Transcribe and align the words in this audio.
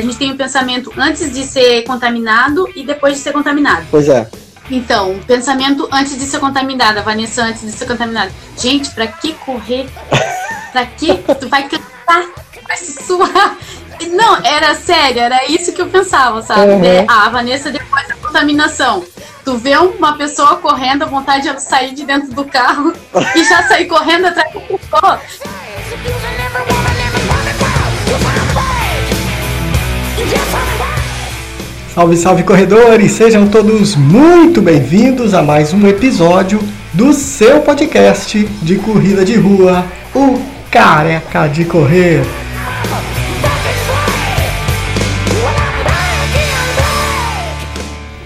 a 0.00 0.02
gente 0.02 0.16
tem 0.16 0.30
o 0.30 0.36
pensamento 0.36 0.92
antes 0.96 1.32
de 1.32 1.44
ser 1.44 1.82
contaminado 1.84 2.68
e 2.74 2.84
depois 2.84 3.14
de 3.14 3.20
ser 3.20 3.32
contaminado. 3.32 3.86
Pois 3.90 4.08
é. 4.08 4.26
Então, 4.70 5.18
pensamento 5.26 5.88
antes 5.92 6.18
de 6.18 6.24
ser 6.24 6.38
contaminada, 6.38 7.02
Vanessa 7.02 7.42
antes 7.42 7.62
de 7.62 7.72
ser 7.72 7.86
contaminada. 7.86 8.30
Gente, 8.56 8.90
pra 8.90 9.06
que 9.06 9.34
correr? 9.34 9.88
Pra 10.72 10.86
que? 10.86 11.14
Tu 11.16 11.48
vai 11.48 11.68
cansar, 11.68 12.30
vai 12.66 12.76
se 12.76 13.02
suar. 13.04 13.56
Não, 14.12 14.36
era 14.44 14.74
sério, 14.74 15.20
era 15.20 15.44
isso 15.46 15.72
que 15.72 15.82
eu 15.82 15.88
pensava, 15.88 16.40
sabe? 16.40 16.72
Uhum. 16.72 17.06
Ah, 17.08 17.26
a 17.26 17.28
Vanessa 17.28 17.70
depois 17.70 18.08
da 18.08 18.14
contaminação. 18.14 19.04
Tu 19.44 19.56
vê 19.58 19.76
uma 19.76 20.16
pessoa 20.16 20.56
correndo, 20.56 21.02
a 21.02 21.06
vontade 21.06 21.52
de 21.52 21.62
sair 21.62 21.92
de 21.92 22.04
dentro 22.04 22.32
do 22.32 22.44
carro 22.44 22.92
e 23.34 23.44
já 23.44 23.64
sair 23.64 23.86
correndo 23.86 24.26
atrás 24.26 24.54
da 24.54 24.60
pessoa. 24.60 25.20
Salve, 31.94 32.16
salve 32.16 32.42
corredores! 32.44 33.12
Sejam 33.12 33.48
todos 33.48 33.96
muito 33.96 34.62
bem-vindos 34.62 35.34
a 35.34 35.42
mais 35.42 35.72
um 35.74 35.86
episódio 35.86 36.60
do 36.92 37.12
seu 37.12 37.60
podcast 37.60 38.42
de 38.62 38.76
corrida 38.76 39.24
de 39.24 39.36
rua, 39.36 39.84
o 40.14 40.40
Careca 40.70 41.46
de 41.48 41.64
Correr. 41.64 42.22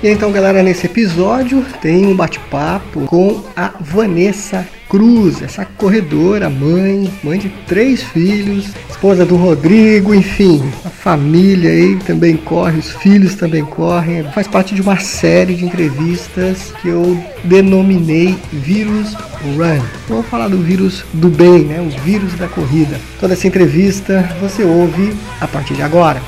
E 0.02 0.08
então, 0.08 0.30
galera, 0.30 0.62
nesse 0.62 0.84
episódio 0.84 1.64
tem 1.80 2.06
um 2.06 2.14
bate-papo 2.14 3.06
com 3.06 3.42
a 3.56 3.72
Vanessa 3.80 4.68
Cruz, 4.94 5.42
essa 5.42 5.64
corredora, 5.64 6.48
mãe, 6.48 7.12
mãe 7.20 7.36
de 7.36 7.48
três 7.66 8.00
filhos, 8.00 8.66
esposa 8.88 9.26
do 9.26 9.34
Rodrigo, 9.34 10.14
enfim, 10.14 10.62
a 10.84 10.88
família 10.88 11.68
aí 11.68 11.98
também 12.06 12.36
corre, 12.36 12.78
os 12.78 12.92
filhos 12.92 13.34
também 13.34 13.64
correm. 13.64 14.22
Faz 14.30 14.46
parte 14.46 14.72
de 14.72 14.80
uma 14.80 14.96
série 15.00 15.56
de 15.56 15.64
entrevistas 15.64 16.72
que 16.80 16.86
eu 16.86 17.20
denominei 17.42 18.38
Vírus 18.52 19.14
Run. 19.42 19.84
Vamos 20.08 20.26
falar 20.26 20.46
do 20.46 20.58
vírus 20.58 21.04
do 21.12 21.28
bem, 21.28 21.64
né? 21.64 21.80
O 21.80 21.90
vírus 22.04 22.32
da 22.34 22.46
corrida. 22.46 23.00
Toda 23.18 23.32
essa 23.32 23.48
entrevista 23.48 24.32
você 24.40 24.62
ouve 24.62 25.12
a 25.40 25.48
partir 25.48 25.74
de 25.74 25.82
agora. 25.82 26.22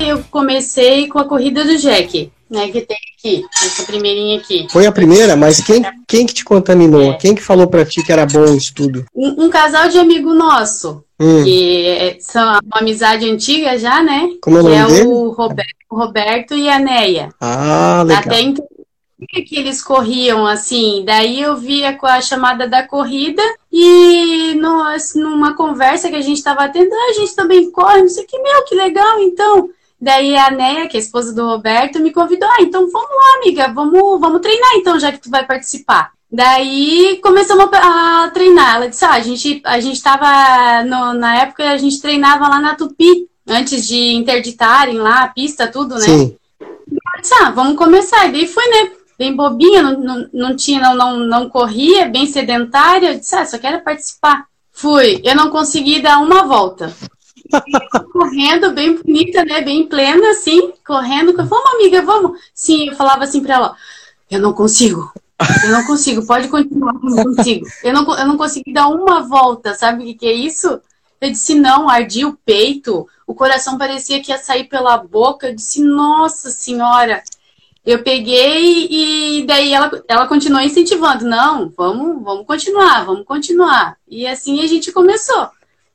eu 0.00 0.24
comecei 0.30 1.06
com 1.08 1.18
a 1.18 1.24
corrida 1.26 1.66
do 1.66 1.76
Jack, 1.76 2.30
né? 2.48 2.68
Que 2.68 2.80
tem 2.80 2.96
aqui, 3.16 3.44
essa 3.64 3.82
primeirinha 3.84 4.38
aqui. 4.38 4.66
Foi 4.70 4.86
a 4.86 4.92
primeira, 4.92 5.34
mas 5.34 5.60
quem, 5.60 5.82
quem 6.06 6.26
que 6.26 6.34
te 6.34 6.44
contaminou? 6.44 7.12
É. 7.12 7.14
Quem 7.14 7.34
que 7.34 7.42
falou 7.42 7.66
pra 7.66 7.84
ti 7.84 8.02
que 8.04 8.12
era 8.12 8.26
bom 8.26 8.52
o 8.52 8.56
estudo? 8.56 9.06
Um, 9.14 9.46
um 9.46 9.50
casal 9.50 9.88
de 9.88 9.98
amigo 9.98 10.32
nosso. 10.34 11.02
Hum. 11.18 11.44
Que 11.44 11.86
é, 11.86 12.16
são 12.20 12.42
uma 12.42 12.80
amizade 12.80 13.28
antiga 13.28 13.78
já, 13.78 14.02
né? 14.02 14.28
Como 14.42 14.58
é 14.58 14.60
o 14.60 14.62
nome 14.64 14.76
é 14.76 14.86
dele? 14.86 15.06
o 15.06 15.30
Roberto, 15.30 15.74
Roberto 15.90 16.54
e 16.54 16.68
a 16.68 16.78
Neia. 16.78 17.30
Ah, 17.40 18.02
legal. 18.06 18.22
Até 18.22 18.40
então 18.42 18.66
que 19.46 19.58
eles 19.58 19.82
corriam 19.82 20.46
assim. 20.46 21.02
Daí 21.06 21.40
eu 21.40 21.56
via 21.56 21.96
com 21.96 22.06
a 22.06 22.20
chamada 22.20 22.68
da 22.68 22.86
corrida 22.86 23.42
e 23.72 24.54
no, 24.56 24.84
numa 25.14 25.56
conversa 25.56 26.10
que 26.10 26.16
a 26.16 26.20
gente 26.20 26.36
estava 26.36 26.68
tendo, 26.68 26.92
ah, 26.92 27.10
a 27.10 27.12
gente 27.14 27.34
também 27.34 27.70
corre, 27.70 28.02
não 28.02 28.08
sei 28.08 28.24
o 28.24 28.26
que, 28.26 28.38
meu, 28.38 28.64
que 28.64 28.74
legal, 28.74 29.18
então. 29.20 29.70
Daí 30.00 30.36
a 30.36 30.50
Néia, 30.50 30.88
que 30.88 30.96
é 30.96 31.00
a 31.00 31.02
esposa 31.02 31.34
do 31.34 31.46
Roberto, 31.46 32.00
me 32.00 32.12
convidou, 32.12 32.48
ah, 32.48 32.60
então 32.60 32.90
vamos 32.90 33.10
lá, 33.10 33.40
amiga, 33.40 33.72
vamos, 33.72 34.20
vamos 34.20 34.40
treinar 34.42 34.70
então, 34.74 34.98
já 35.00 35.10
que 35.10 35.18
tu 35.18 35.30
vai 35.30 35.46
participar. 35.46 36.12
Daí 36.30 37.18
começamos 37.22 37.66
a, 37.72 38.30
treinar. 38.32 38.76
Ela 38.76 38.88
disse, 38.88 39.04
ah, 39.04 39.12
a 39.12 39.20
gente, 39.20 39.62
a 39.64 39.80
gente 39.80 40.02
tava, 40.02 40.84
no, 40.84 41.14
na 41.14 41.36
época 41.42 41.70
a 41.70 41.78
gente 41.78 42.00
treinava 42.00 42.48
lá 42.48 42.60
na 42.60 42.74
Tupi, 42.74 43.26
antes 43.48 43.86
de 43.86 44.12
interditarem 44.12 44.98
lá 44.98 45.22
a 45.22 45.28
pista, 45.28 45.68
tudo, 45.68 45.94
né? 45.94 46.00
Sim. 46.00 46.36
Disse, 47.20 47.34
ah, 47.40 47.50
vamos 47.50 47.76
começar. 47.76 48.26
E 48.26 48.32
daí 48.32 48.46
foi, 48.46 48.64
né? 48.68 48.90
Bem 49.18 49.34
bobinha, 49.34 49.82
não, 49.82 49.98
não, 49.98 50.28
não 50.32 50.56
tinha, 50.56 50.78
não, 50.80 50.94
não, 50.94 51.18
não 51.20 51.48
corria, 51.48 52.06
bem 52.06 52.26
sedentária. 52.26 53.12
Eu 53.12 53.18
disse, 53.18 53.34
ah, 53.34 53.46
só 53.46 53.56
quero 53.56 53.82
participar. 53.82 54.44
Fui. 54.72 55.22
Eu 55.24 55.34
não 55.34 55.48
consegui 55.48 56.02
dar 56.02 56.18
uma 56.18 56.42
volta 56.42 56.94
correndo, 58.12 58.72
bem 58.72 58.96
bonita, 58.96 59.44
né? 59.44 59.60
Bem 59.60 59.86
plena, 59.86 60.30
assim, 60.30 60.72
correndo. 60.86 61.34
Vamos, 61.36 61.74
amiga, 61.74 62.02
vamos. 62.02 62.38
Sim, 62.54 62.88
eu 62.88 62.96
falava 62.96 63.24
assim 63.24 63.42
pra 63.42 63.54
ela: 63.54 63.76
eu 64.30 64.40
não 64.40 64.52
consigo. 64.52 65.12
Eu 65.64 65.70
não 65.70 65.84
consigo, 65.84 66.26
pode 66.26 66.48
continuar, 66.48 66.94
eu 66.94 67.10
não 67.10 67.24
consigo. 67.24 67.66
Eu 67.84 67.92
não, 67.92 68.18
eu 68.18 68.26
não 68.26 68.36
consegui 68.38 68.72
dar 68.72 68.88
uma 68.88 69.20
volta, 69.20 69.74
sabe 69.74 70.02
o 70.02 70.06
que, 70.06 70.14
que 70.14 70.26
é 70.26 70.32
isso? 70.32 70.80
Eu 71.20 71.30
disse, 71.30 71.54
não, 71.54 71.88
ardia 71.88 72.28
o 72.28 72.36
peito, 72.36 73.06
o 73.26 73.34
coração 73.34 73.78
parecia 73.78 74.20
que 74.22 74.30
ia 74.30 74.38
sair 74.38 74.64
pela 74.64 74.96
boca. 74.98 75.48
Eu 75.48 75.54
disse, 75.54 75.82
nossa 75.82 76.50
senhora. 76.50 77.22
Eu 77.84 78.02
peguei 78.02 78.88
e 78.90 79.46
daí 79.46 79.72
ela, 79.72 79.90
ela 80.08 80.26
continuou 80.26 80.62
incentivando. 80.62 81.24
Não, 81.24 81.72
vamos, 81.76 82.22
vamos 82.22 82.44
continuar, 82.44 83.04
vamos 83.04 83.24
continuar. 83.24 83.96
E 84.08 84.26
assim 84.26 84.60
a 84.60 84.66
gente 84.66 84.90
começou. 84.90 85.48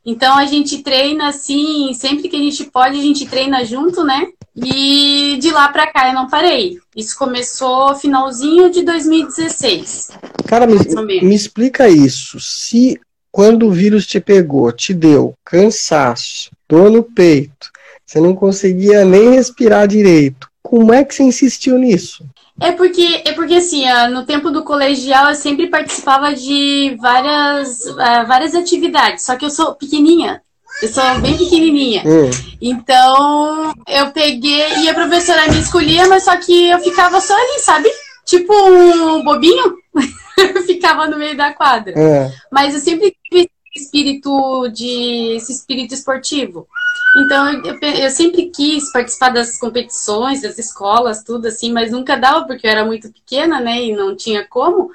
Então 0.06 0.38
a 0.38 0.45
gente 0.45 0.79
treina 0.79 1.29
assim, 1.29 1.94
sempre 1.94 2.28
que 2.28 2.35
a 2.35 2.39
gente 2.39 2.63
pode, 2.66 2.97
a 2.97 3.01
gente 3.01 3.28
treina 3.28 3.63
junto, 3.63 4.03
né? 4.03 4.28
E 4.56 5.38
de 5.39 5.51
lá 5.51 5.69
para 5.69 5.88
cá 5.88 6.09
eu 6.09 6.13
não 6.13 6.28
parei. 6.28 6.79
Isso 6.95 7.17
começou 7.17 7.95
finalzinho 7.95 8.69
de 8.69 8.84
2016. 8.84 10.09
Cara, 10.47 10.67
me, 10.67 10.75
me 11.22 11.35
explica 11.35 11.88
isso. 11.88 12.40
Se 12.40 13.00
quando 13.31 13.67
o 13.67 13.72
vírus 13.72 14.06
te 14.06 14.19
pegou, 14.19 14.72
te 14.72 14.94
deu 14.94 15.34
cansaço, 15.45 16.51
dor 16.67 16.91
no 16.91 17.03
peito, 17.03 17.72
você 18.06 18.19
não 18.19 18.35
conseguia 18.35 19.06
nem 19.06 19.29
respirar 19.31 19.88
direito, 19.88 20.50
como 20.61 20.94
é 20.94 21.03
que 21.03 21.16
você 21.16 21.23
insistiu 21.23 21.78
nisso? 21.78 22.25
É 22.61 22.72
porque, 22.72 23.23
é 23.25 23.31
porque 23.33 23.55
assim, 23.55 23.85
no 24.11 24.23
tempo 24.23 24.51
do 24.51 24.63
colegial 24.63 25.29
eu 25.29 25.35
sempre 25.35 25.67
participava 25.67 26.33
de 26.33 26.95
várias, 27.01 27.85
uh, 27.88 28.27
várias 28.27 28.53
atividades, 28.53 29.25
só 29.25 29.35
que 29.35 29.44
eu 29.44 29.49
sou 29.49 29.73
pequenininha, 29.73 30.41
eu 30.81 30.88
sou 30.88 31.03
bem 31.22 31.35
pequenininha. 31.35 32.03
Hum. 32.05 32.29
Então, 32.61 33.73
eu 33.88 34.11
peguei 34.11 34.83
e 34.83 34.89
a 34.89 34.94
professora 34.94 35.51
me 35.51 35.59
escolhia, 35.59 36.07
mas 36.07 36.23
só 36.23 36.38
que 36.38 36.69
eu 36.69 36.79
ficava 36.79 37.19
só 37.19 37.33
ali, 37.33 37.59
sabe? 37.59 37.89
Tipo 38.25 38.53
um 38.53 39.23
bobinho. 39.23 39.75
eu 40.38 40.61
ficava 40.63 41.07
no 41.07 41.17
meio 41.17 41.35
da 41.35 41.53
quadra. 41.53 41.93
É. 41.97 42.31
Mas 42.51 42.75
eu 42.75 42.79
sempre 42.79 43.16
tive 43.23 43.49
esse 43.75 43.85
espírito 43.85 44.69
de 44.69 45.35
esse 45.35 45.51
espírito 45.51 45.93
esportivo. 45.93 46.67
Então, 47.16 47.61
eu, 47.66 47.77
eu, 47.79 48.09
sempre 48.09 48.49
quis 48.49 48.91
participar 48.91 49.29
das 49.29 49.57
competições, 49.57 50.41
das 50.41 50.57
escolas, 50.57 51.23
tudo 51.23 51.47
assim, 51.47 51.72
mas 51.72 51.91
nunca 51.91 52.16
dava, 52.16 52.45
porque 52.45 52.66
eu 52.66 52.72
era 52.72 52.85
muito 52.85 53.11
pequena, 53.11 53.59
né, 53.59 53.83
e 53.83 53.95
não 53.95 54.16
tinha 54.16 54.47
como. 54.47 54.91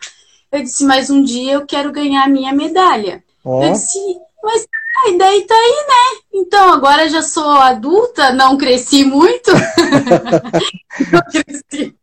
Eu 0.50 0.62
disse, 0.62 0.84
mas 0.84 1.10
um 1.10 1.22
dia 1.22 1.54
eu 1.54 1.66
quero 1.66 1.92
ganhar 1.92 2.24
a 2.24 2.28
minha 2.28 2.52
medalha. 2.52 3.22
Oh. 3.44 3.62
Eu 3.62 3.72
disse, 3.72 3.98
mas 4.42 4.66
e 5.06 5.18
daí 5.18 5.42
tá 5.42 5.54
aí, 5.54 5.86
né? 5.88 6.20
Então, 6.34 6.72
agora 6.72 7.08
já 7.08 7.22
sou 7.22 7.48
adulta, 7.48 8.32
não 8.32 8.56
cresci 8.56 9.04
muito. 9.04 9.50
não, 11.12 11.22
cresci, 11.30 11.94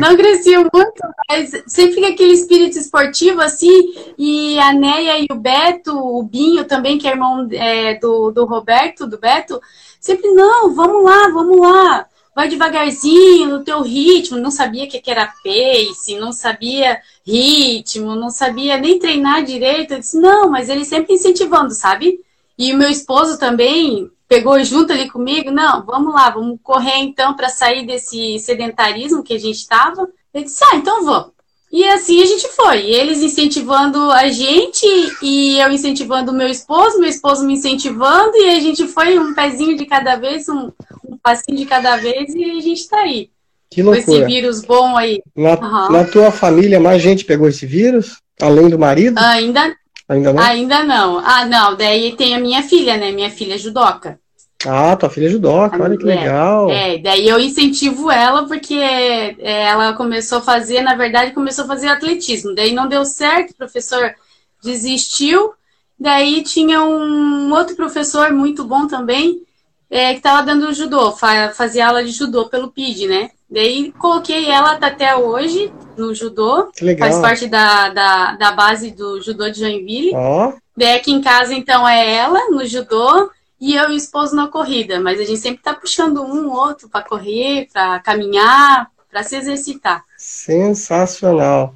não 0.00 0.16
cresci 0.16 0.56
muito, 0.56 1.02
mas 1.28 1.50
sempre 1.66 1.96
que 1.96 2.06
aquele 2.06 2.32
espírito 2.32 2.78
esportivo, 2.78 3.40
assim, 3.40 3.94
e 4.18 4.58
a 4.58 4.72
Neia 4.72 5.20
e 5.20 5.26
o 5.30 5.34
Beto, 5.34 5.96
o 5.96 6.22
Binho 6.22 6.64
também, 6.64 6.98
que 6.98 7.06
é 7.06 7.12
irmão 7.12 7.48
é, 7.52 7.94
do, 7.98 8.30
do 8.30 8.44
Roberto, 8.44 9.06
do 9.06 9.18
Beto, 9.18 9.60
sempre, 10.00 10.30
não, 10.32 10.74
vamos 10.74 11.04
lá, 11.04 11.28
vamos 11.28 11.60
lá 11.60 12.06
vai 12.34 12.48
devagarzinho, 12.48 13.48
no 13.48 13.64
teu 13.64 13.82
ritmo. 13.82 14.38
Não 14.38 14.50
sabia 14.50 14.84
o 14.84 14.88
que 14.88 15.10
era 15.10 15.26
pace, 15.26 16.18
não 16.18 16.32
sabia 16.32 17.00
ritmo, 17.26 18.14
não 18.14 18.30
sabia 18.30 18.78
nem 18.78 18.98
treinar 18.98 19.44
direito. 19.44 19.92
Eu 19.92 19.98
disse, 19.98 20.18
não, 20.18 20.50
mas 20.50 20.68
ele 20.68 20.84
sempre 20.84 21.14
incentivando, 21.14 21.72
sabe? 21.72 22.20
E 22.58 22.72
o 22.72 22.76
meu 22.76 22.90
esposo 22.90 23.38
também 23.38 24.10
pegou 24.28 24.62
junto 24.64 24.92
ali 24.92 25.10
comigo, 25.10 25.50
não, 25.50 25.84
vamos 25.84 26.14
lá, 26.14 26.30
vamos 26.30 26.58
correr 26.62 26.96
então 26.98 27.34
para 27.34 27.50
sair 27.50 27.86
desse 27.86 28.38
sedentarismo 28.38 29.22
que 29.22 29.34
a 29.34 29.38
gente 29.38 29.56
estava. 29.56 30.08
Eu 30.32 30.42
disse, 30.42 30.64
ah, 30.64 30.76
então 30.76 31.04
vamos. 31.04 31.41
E 31.72 31.84
assim 31.86 32.22
a 32.22 32.26
gente 32.26 32.46
foi. 32.48 32.90
Eles 32.90 33.22
incentivando 33.22 34.10
a 34.10 34.28
gente 34.28 34.86
e 35.22 35.58
eu 35.58 35.70
incentivando 35.70 36.30
o 36.30 36.34
meu 36.34 36.48
esposo, 36.48 37.00
meu 37.00 37.08
esposo 37.08 37.46
me 37.46 37.54
incentivando 37.54 38.36
e 38.36 38.50
a 38.50 38.60
gente 38.60 38.86
foi 38.86 39.18
um 39.18 39.32
pezinho 39.32 39.76
de 39.76 39.86
cada 39.86 40.16
vez, 40.16 40.48
um, 40.50 40.70
um 41.08 41.16
passinho 41.16 41.56
de 41.56 41.64
cada 41.64 41.96
vez 41.96 42.34
e 42.34 42.44
a 42.44 42.60
gente 42.60 42.80
está 42.80 42.98
aí. 42.98 43.30
Que 43.70 43.82
loucura. 43.82 44.04
Com 44.04 44.12
esse 44.12 44.24
vírus 44.26 44.62
bom 44.62 44.96
aí. 44.98 45.22
Na, 45.34 45.54
uhum. 45.54 45.92
na, 45.92 46.04
tua 46.04 46.30
família, 46.30 46.78
mais 46.78 47.00
gente 47.00 47.24
pegou 47.24 47.48
esse 47.48 47.64
vírus? 47.64 48.18
Além 48.38 48.68
do 48.68 48.78
marido? 48.78 49.18
Ainda, 49.18 49.74
Ainda 50.12 50.32
não? 50.32 50.42
Ainda 50.42 50.84
não. 50.84 51.18
Ah, 51.18 51.46
não. 51.46 51.74
Daí 51.74 52.14
tem 52.16 52.34
a 52.34 52.38
minha 52.38 52.62
filha, 52.62 52.98
né? 52.98 53.12
Minha 53.12 53.30
filha 53.30 53.54
é 53.54 53.58
judoca. 53.58 54.20
Ah, 54.68 54.96
tua 54.96 55.10
filha 55.10 55.26
é 55.26 55.30
judoca, 55.30 55.82
olha 55.82 55.96
que 55.96 56.04
é, 56.04 56.14
legal. 56.14 56.70
É, 56.70 56.98
daí 56.98 57.28
eu 57.28 57.38
incentivo 57.38 58.10
ela 58.10 58.46
porque 58.46 58.74
é, 58.74 59.36
ela 59.40 59.92
começou 59.94 60.38
a 60.38 60.42
fazer, 60.42 60.82
na 60.82 60.94
verdade, 60.94 61.32
começou 61.32 61.64
a 61.64 61.68
fazer 61.68 61.88
atletismo. 61.88 62.54
Daí 62.54 62.72
não 62.72 62.88
deu 62.88 63.04
certo, 63.04 63.50
o 63.50 63.56
professor 63.56 64.14
desistiu. 64.62 65.52
Daí 65.98 66.42
tinha 66.42 66.82
um 66.82 67.52
outro 67.52 67.76
professor 67.76 68.32
muito 68.32 68.64
bom 68.64 68.86
também, 68.86 69.42
é, 69.90 70.12
que 70.12 70.18
estava 70.18 70.42
dando 70.42 70.72
judô, 70.72 71.12
fazia 71.12 71.86
aula 71.86 72.02
de 72.02 72.10
judô 72.10 72.48
pelo 72.48 72.72
PID, 72.72 73.06
né? 73.06 73.30
Daí 73.50 73.92
coloquei 73.98 74.48
ela 74.48 74.78
até 74.80 75.14
hoje 75.14 75.70
no 75.96 76.14
judô. 76.14 76.70
Que 76.74 76.86
legal. 76.86 77.10
Faz 77.10 77.20
parte 77.20 77.46
da, 77.46 77.90
da, 77.90 78.32
da 78.32 78.52
base 78.52 78.90
do 78.92 79.20
judô 79.20 79.50
de 79.50 79.60
Joinville. 79.60 80.12
Ó. 80.14 80.54
Daí 80.74 80.94
aqui 80.94 81.12
em 81.12 81.20
casa, 81.20 81.52
então, 81.52 81.86
é 81.86 82.14
ela 82.14 82.50
no 82.50 82.64
judô 82.64 83.30
e 83.62 83.76
eu 83.76 83.90
e 83.90 83.92
o 83.92 83.96
esposo 83.96 84.34
na 84.34 84.48
corrida. 84.48 84.98
Mas 84.98 85.20
a 85.20 85.24
gente 85.24 85.38
sempre 85.38 85.62
tá 85.62 85.72
puxando 85.72 86.20
um 86.20 86.48
ou 86.48 86.56
outro 86.56 86.88
para 86.88 87.04
correr, 87.04 87.68
para 87.72 88.00
caminhar, 88.00 88.88
para 89.08 89.22
se 89.22 89.36
exercitar. 89.36 90.02
Sensacional. 90.18 91.72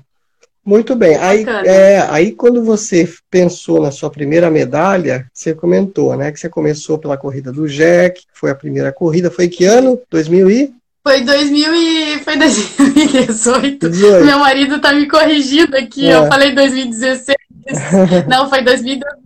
Muito 0.65 0.97
bem. 0.97 1.15
Aí, 1.15 1.47
é, 1.65 2.05
aí, 2.11 2.33
quando 2.33 2.65
você 2.65 3.09
pensou 3.31 3.81
na 3.81 3.93
sua 3.93 4.11
primeira 4.11 4.51
medalha, 4.51 5.31
você 5.33 5.55
comentou, 5.55 6.17
né? 6.17 6.33
Que 6.33 6.41
você 6.41 6.49
começou 6.49 6.99
pela 6.99 7.17
corrida 7.17 7.53
do 7.53 7.69
Jack, 7.69 8.25
foi 8.35 8.51
a 8.51 8.55
primeira 8.57 8.93
corrida. 8.93 9.31
Foi 9.31 9.47
que 9.47 9.65
ano? 9.65 9.97
2000 10.11 10.51
e? 10.51 10.75
Foi 11.05 11.21
2000 11.21 11.73
e... 11.73 12.19
Foi 12.19 12.37
2018. 12.37 13.89
18. 13.89 14.27
Meu 14.27 14.41
marido 14.41 14.81
tá 14.81 14.93
me 14.93 15.07
corrigindo 15.07 15.77
aqui. 15.77 16.09
É. 16.09 16.17
Eu 16.17 16.27
falei 16.27 16.53
2016. 16.53 17.37
Não, 18.27 18.51
foi 18.51 18.63
2018. 18.63 19.17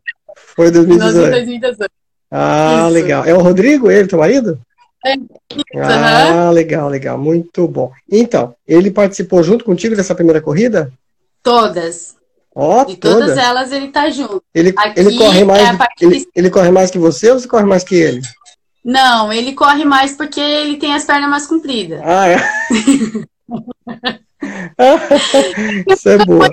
Foi 0.55 0.71
2018. 0.71 1.31
2018. 1.31 2.00
Ah, 2.31 2.85
Isso. 2.85 2.94
legal. 2.94 3.25
É 3.25 3.35
o 3.35 3.41
Rodrigo, 3.41 3.91
ele, 3.91 4.09
teu 4.09 4.19
marido? 4.19 4.59
É. 5.05 5.15
Ah, 5.77 6.47
uhum. 6.47 6.50
legal, 6.50 6.88
legal. 6.88 7.19
Muito 7.19 7.67
bom. 7.67 7.91
Então, 8.11 8.55
ele 8.69 8.91
participou 8.91 9.43
junto 9.43 9.65
contigo 9.65 9.97
dessa 9.97 10.15
primeira 10.15 10.41
corrida? 10.41 10.93
Todas. 11.43 12.17
Ó, 12.55 12.82
oh, 12.82 12.85
de 12.85 12.97
todas. 12.97 13.21
todas 13.21 13.38
elas 13.38 13.73
ele 13.73 13.88
tá 13.88 14.11
junto. 14.11 14.43
Ele, 14.55 14.75
ele 14.97 15.17
corre 15.17 15.44
mais. 15.44 15.62
É 15.62 15.77
ele, 16.00 16.27
ele 16.35 16.50
corre 16.50 16.71
mais 16.71 16.91
que 16.91 16.99
você 16.99 17.31
ou 17.31 17.38
você 17.38 17.49
corre 17.49 17.65
mais 17.65 17.85
que 17.85 17.94
ele? 17.94 18.21
Não, 18.85 19.33
ele 19.33 19.53
corre 19.53 19.85
mais 19.85 20.17
porque 20.17 20.41
ele 20.41 20.76
tem 20.76 20.94
as 20.94 21.05
pernas 21.05 21.31
mais 21.31 21.47
compridas. 21.47 22.00
Ah, 22.03 22.29
é? 22.29 22.38
Isso 25.88 26.09
é 26.09 26.25
boa. 26.25 26.49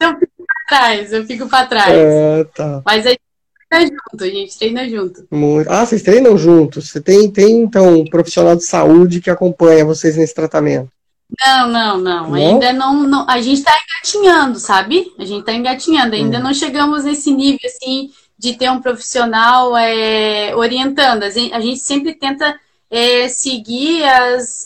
Eu 0.00 0.18
fico 0.18 0.32
pra 0.46 0.64
trás, 0.68 1.12
eu 1.12 1.26
fico 1.26 1.48
pra 1.48 1.66
trás. 1.66 1.92
É, 1.92 2.44
tá. 2.54 2.82
Mas 2.84 3.06
a 3.06 3.10
gente 3.10 3.20
treina 3.20 3.29
junto, 3.78 4.24
a 4.24 4.28
gente 4.28 4.58
treina 4.58 4.88
junto. 4.88 5.26
Muito. 5.30 5.70
Ah, 5.70 5.86
vocês 5.86 6.02
treinam 6.02 6.36
juntos? 6.36 6.90
Você 6.90 7.00
tem, 7.00 7.30
tem, 7.30 7.62
então, 7.62 8.00
um 8.00 8.04
profissional 8.04 8.56
de 8.56 8.64
saúde 8.64 9.20
que 9.20 9.30
acompanha 9.30 9.84
vocês 9.84 10.16
nesse 10.16 10.34
tratamento? 10.34 10.90
Não, 11.38 11.68
não, 11.68 11.98
não. 11.98 12.30
não? 12.30 12.34
Ainda 12.34 12.72
não, 12.72 13.02
não, 13.04 13.28
A 13.28 13.40
gente 13.40 13.58
está 13.58 13.72
engatinhando, 13.72 14.58
sabe? 14.58 15.12
A 15.18 15.24
gente 15.24 15.40
está 15.40 15.52
engatinhando. 15.52 16.16
Ainda 16.16 16.38
hum. 16.38 16.42
não 16.42 16.54
chegamos 16.54 17.04
nesse 17.04 17.30
nível 17.32 17.60
assim 17.64 18.10
de 18.36 18.54
ter 18.54 18.70
um 18.70 18.80
profissional 18.80 19.76
é, 19.76 20.54
orientando. 20.56 21.22
A 21.22 21.30
gente, 21.30 21.52
a 21.52 21.60
gente, 21.60 21.78
sempre 21.78 22.14
tenta 22.14 22.58
é, 22.90 23.28
seguir 23.28 24.02
as, 24.04 24.64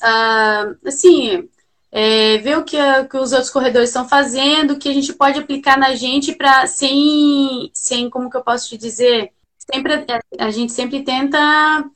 assim, 0.87 1.49
é, 1.97 2.39
ver 2.39 2.59
o 2.59 2.65
que, 2.65 2.77
que, 3.09 3.17
os 3.17 3.31
outros 3.31 3.51
corredores 3.51 3.91
estão 3.91 4.09
fazendo, 4.09 4.73
o 4.73 4.79
que 4.79 4.89
a 4.89 4.93
gente 4.93 5.13
pode 5.13 5.39
aplicar 5.39 5.79
na 5.79 5.95
gente 5.95 6.33
para 6.33 6.67
sem, 6.67 7.71
sem, 7.73 8.11
como 8.11 8.29
que 8.29 8.37
eu 8.37 8.43
posso 8.43 8.69
te 8.69 8.77
dizer, 8.77 9.31
sempre 9.73 10.05
a 10.37 10.51
gente 10.51 10.73
sempre 10.73 11.05
tenta 11.05 11.39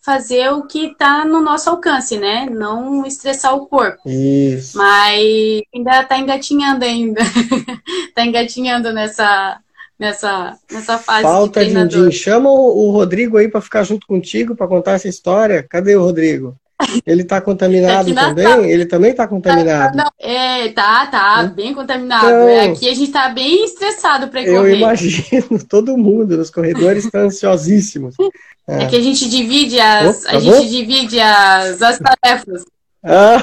fazer 0.01 0.53
o 0.53 0.63
que 0.69 0.87
está 0.87 1.25
no 1.25 1.41
nosso 1.41 1.69
alcance, 1.69 2.17
né? 2.17 2.47
Não 2.49 3.05
estressar 3.05 3.57
o 3.57 3.67
corpo. 3.67 4.09
Isso. 4.09 4.79
Mas 4.79 5.63
ainda 5.75 6.03
está 6.03 6.17
engatinhando 6.17 6.85
ainda. 6.85 7.21
está 8.09 8.23
engatinhando 8.25 8.93
nessa 8.93 9.59
nessa 9.99 10.57
nessa 10.71 10.97
fase 10.97 11.23
Falta 11.23 11.65
de 11.65 11.89
din 11.89 12.13
Chama 12.13 12.49
o 12.49 12.93
Rodrigo 12.93 13.37
aí 13.37 13.49
para 13.49 13.61
ficar 13.61 13.83
junto 13.83 14.07
contigo 14.07 14.55
para 14.55 14.69
contar 14.69 14.93
essa 14.93 15.09
história. 15.09 15.61
Cadê 15.69 15.97
o 15.97 16.03
Rodrigo? 16.03 16.57
Ele 17.05 17.23
está 17.23 17.41
contaminado 17.41 18.15
também? 18.15 18.71
Ele 18.71 18.87
também 18.87 19.11
está 19.11 19.27
contaminado. 19.27 19.97
Não, 19.97 20.11
é, 20.19 20.69
tá, 20.69 21.07
tá, 21.07 21.43
bem 21.45 21.75
contaminado. 21.75 22.27
Então, 22.27 22.73
Aqui 22.73 22.89
a 22.89 22.95
gente 22.95 23.09
está 23.09 23.29
bem 23.29 23.65
estressado 23.65 24.29
para 24.29 24.43
correr. 24.45 24.57
Eu 24.57 24.71
imagino, 24.71 25.59
todo 25.69 25.99
mundo 25.99 26.37
nos 26.37 26.51
corredores 26.51 27.05
está 27.05 27.21
ansiosíssimos. 27.21 28.15
É. 28.69 28.85
é. 28.85 28.87
que 28.87 28.97
a 28.97 29.01
gente 29.01 29.29
divide 29.29 29.81
as, 29.81 30.25
a 30.27 30.39
gente 30.39 30.69
divide 30.69 31.19
as, 31.19 31.83
as 31.83 31.99
tarefas. 31.99 32.65
Ah, 33.03 33.43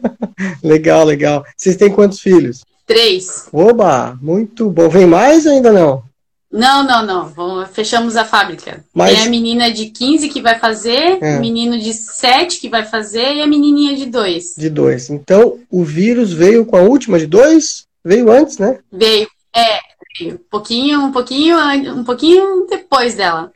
legal, 0.62 1.04
legal. 1.04 1.44
Vocês 1.56 1.76
têm 1.76 1.90
quantos 1.90 2.20
filhos? 2.20 2.62
Três. 2.86 3.48
Oba, 3.52 4.18
muito 4.20 4.70
bom. 4.70 4.88
Vem 4.88 5.06
mais 5.06 5.46
ainda 5.46 5.72
não? 5.72 6.04
Não, 6.50 6.84
não, 6.84 7.04
não. 7.04 7.66
Fechamos 7.66 8.16
a 8.16 8.24
fábrica. 8.24 8.84
Mas... 8.94 9.14
Tem 9.14 9.26
a 9.26 9.30
menina 9.30 9.70
de 9.70 9.86
15 9.86 10.28
que 10.28 10.40
vai 10.40 10.58
fazer, 10.58 11.18
é. 11.22 11.36
o 11.36 11.40
menino 11.40 11.78
de 11.78 11.92
7 11.92 12.60
que 12.60 12.68
vai 12.68 12.84
fazer 12.84 13.34
e 13.34 13.42
a 13.42 13.46
menininha 13.46 13.96
de 13.96 14.06
2. 14.06 14.54
De 14.56 14.70
2. 14.70 15.10
Então, 15.10 15.58
o 15.70 15.84
vírus 15.84 16.32
veio 16.32 16.64
com 16.64 16.76
a 16.76 16.82
última 16.82 17.18
de 17.18 17.26
2? 17.26 17.84
Veio 18.04 18.30
antes, 18.30 18.58
né? 18.58 18.78
Veio, 18.92 19.28
é. 19.54 19.80
Veio. 20.18 20.34
Um 20.34 20.50
pouquinho, 20.50 21.00
um 21.00 21.12
pouquinho, 21.12 21.58
um 21.94 22.04
pouquinho 22.04 22.66
depois 22.70 23.14
dela. 23.14 23.52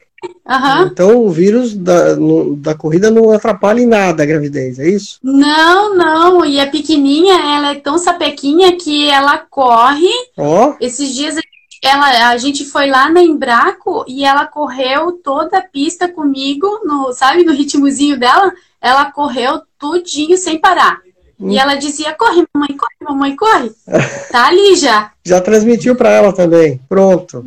Uhum. 0.46 0.86
Então 0.86 1.24
o 1.24 1.30
vírus 1.30 1.74
da, 1.74 2.14
no, 2.16 2.56
da 2.56 2.74
corrida 2.74 3.10
não 3.10 3.30
atrapalha 3.30 3.80
em 3.80 3.86
nada 3.86 4.22
a 4.22 4.26
gravidez, 4.26 4.78
é 4.78 4.88
isso? 4.88 5.18
Não, 5.22 5.96
não. 5.96 6.44
E 6.44 6.60
a 6.60 6.66
pequenininha, 6.66 7.34
ela 7.34 7.72
é 7.72 7.76
tão 7.76 7.96
sapequinha 7.96 8.76
que 8.76 9.08
ela 9.08 9.38
corre. 9.38 10.10
Oh. 10.36 10.74
Esses 10.80 11.14
dias 11.14 11.36
ela, 11.82 12.28
a 12.28 12.36
gente 12.36 12.64
foi 12.64 12.90
lá 12.90 13.08
na 13.10 13.22
Embraco 13.22 14.04
e 14.06 14.24
ela 14.24 14.46
correu 14.46 15.12
toda 15.12 15.58
a 15.58 15.62
pista 15.62 16.08
comigo, 16.08 16.80
no, 16.84 17.12
sabe, 17.12 17.42
no 17.42 17.52
ritmozinho 17.52 18.18
dela, 18.18 18.52
ela 18.80 19.10
correu 19.10 19.62
tudinho 19.78 20.36
sem 20.36 20.60
parar. 20.60 21.00
Hum. 21.38 21.50
E 21.50 21.58
ela 21.58 21.74
dizia: 21.76 22.12
corre, 22.12 22.44
mamãe, 22.54 22.76
corre, 22.76 22.96
mamãe, 23.00 23.36
corre. 23.36 23.72
tá 24.30 24.48
ali 24.48 24.76
já. 24.76 25.10
Já 25.24 25.40
transmitiu 25.40 25.96
para 25.96 26.10
ela 26.10 26.32
também. 26.32 26.78
Pronto. 26.88 27.44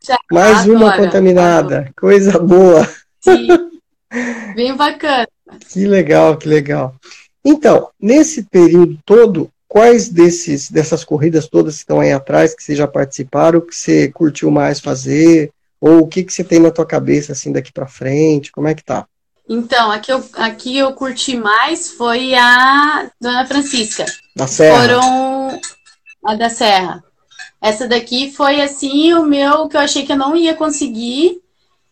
Já, 0.00 0.18
Mais 0.30 0.60
adora, 0.60 0.78
uma 0.78 0.96
contaminada. 0.96 1.76
Adora. 1.78 1.92
Coisa 1.96 2.38
boa. 2.38 2.88
Sim. 3.20 3.48
Bem 4.54 4.76
bacana. 4.76 5.26
Que 5.68 5.86
legal, 5.86 6.36
que 6.36 6.48
legal. 6.48 6.94
Então, 7.44 7.90
nesse 8.00 8.44
período 8.44 8.98
todo, 9.04 9.50
quais 9.74 10.08
desses 10.08 10.70
dessas 10.70 11.02
corridas 11.02 11.48
todas 11.48 11.74
que 11.74 11.80
estão 11.80 11.98
aí 11.98 12.12
atrás 12.12 12.54
que 12.54 12.62
você 12.62 12.76
já 12.76 12.86
participaram, 12.86 13.60
que 13.60 13.74
você 13.74 14.08
curtiu 14.08 14.48
mais 14.48 14.78
fazer, 14.78 15.50
ou 15.80 16.02
o 16.02 16.06
que 16.06 16.22
que 16.22 16.32
você 16.32 16.44
tem 16.44 16.60
na 16.60 16.70
tua 16.70 16.86
cabeça 16.86 17.32
assim 17.32 17.50
daqui 17.50 17.72
para 17.72 17.88
frente? 17.88 18.52
Como 18.52 18.68
é 18.68 18.74
que 18.74 18.84
tá? 18.84 19.04
Então, 19.48 19.90
aqui 19.90 20.12
eu, 20.12 20.24
aqui 20.34 20.78
eu 20.78 20.92
curti 20.92 21.36
mais 21.36 21.90
foi 21.90 22.36
a 22.36 23.10
Dona 23.20 23.44
Francisca. 23.48 24.06
Da 24.36 24.46
Serra. 24.46 24.80
Foram 24.80 25.60
a 26.24 26.36
da 26.36 26.48
Serra. 26.48 27.02
Essa 27.60 27.88
daqui 27.88 28.30
foi 28.30 28.60
assim 28.60 29.12
o 29.14 29.26
meu 29.26 29.68
que 29.68 29.76
eu 29.76 29.80
achei 29.80 30.06
que 30.06 30.12
eu 30.12 30.16
não 30.16 30.36
ia 30.36 30.54
conseguir, 30.54 31.40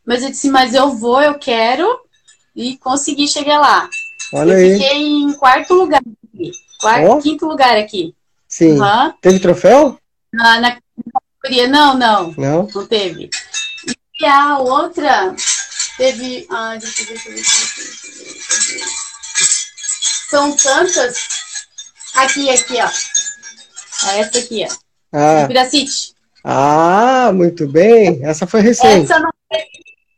mas 0.07 0.23
eu 0.23 0.31
disse, 0.31 0.49
mas 0.49 0.73
eu 0.73 0.93
vou, 0.93 1.21
eu 1.21 1.35
quero 1.35 1.99
e 2.55 2.77
consegui 2.77 3.27
chegar 3.27 3.59
lá. 3.59 3.91
Olha 4.33 4.53
eu 4.53 4.59
aí. 4.59 4.73
Fiquei 4.79 5.03
em 5.03 5.33
quarto 5.33 5.75
lugar. 5.75 6.01
Quarto, 6.83 7.12
oh. 7.12 7.23
quinto 7.23 7.47
lugar 7.47 7.77
aqui. 7.77 8.12
Sim. 8.49 8.81
Uhum. 8.81 9.12
Teve 9.23 9.39
troféu? 9.39 9.97
Na, 10.33 10.61
na 10.61 10.79
categoria, 11.41 11.69
não, 11.69 11.97
não. 11.97 12.35
Não? 12.37 12.69
Não 12.75 12.87
teve. 12.87 13.31
E 14.21 14.27
a 14.27 14.59
outra 14.59 15.33
teve. 15.97 16.45
Ah, 16.51 16.77
deixa 16.77 17.03
eu 17.03 17.07
ver, 17.07 17.12
deixa 17.12 17.29
eu 17.29 17.35
ver, 17.35 17.41
deixa 17.41 18.73
eu 18.73 18.79
ver. 18.79 18.85
São 20.29 20.57
tantas. 20.57 21.29
Aqui, 22.17 22.51
aqui, 22.51 22.75
ó. 22.79 22.89
Essa 24.19 24.39
aqui, 24.41 24.67
ó. 24.69 24.75
Ah. 25.12 25.45
Piracite. 25.47 26.15
Ah, 26.43 27.31
muito 27.33 27.69
bem. 27.69 28.25
Essa 28.25 28.45
foi 28.45 28.61
recente. 28.61 29.05
Essa 29.05 29.21
não 29.21 29.31
teve, 29.49 29.69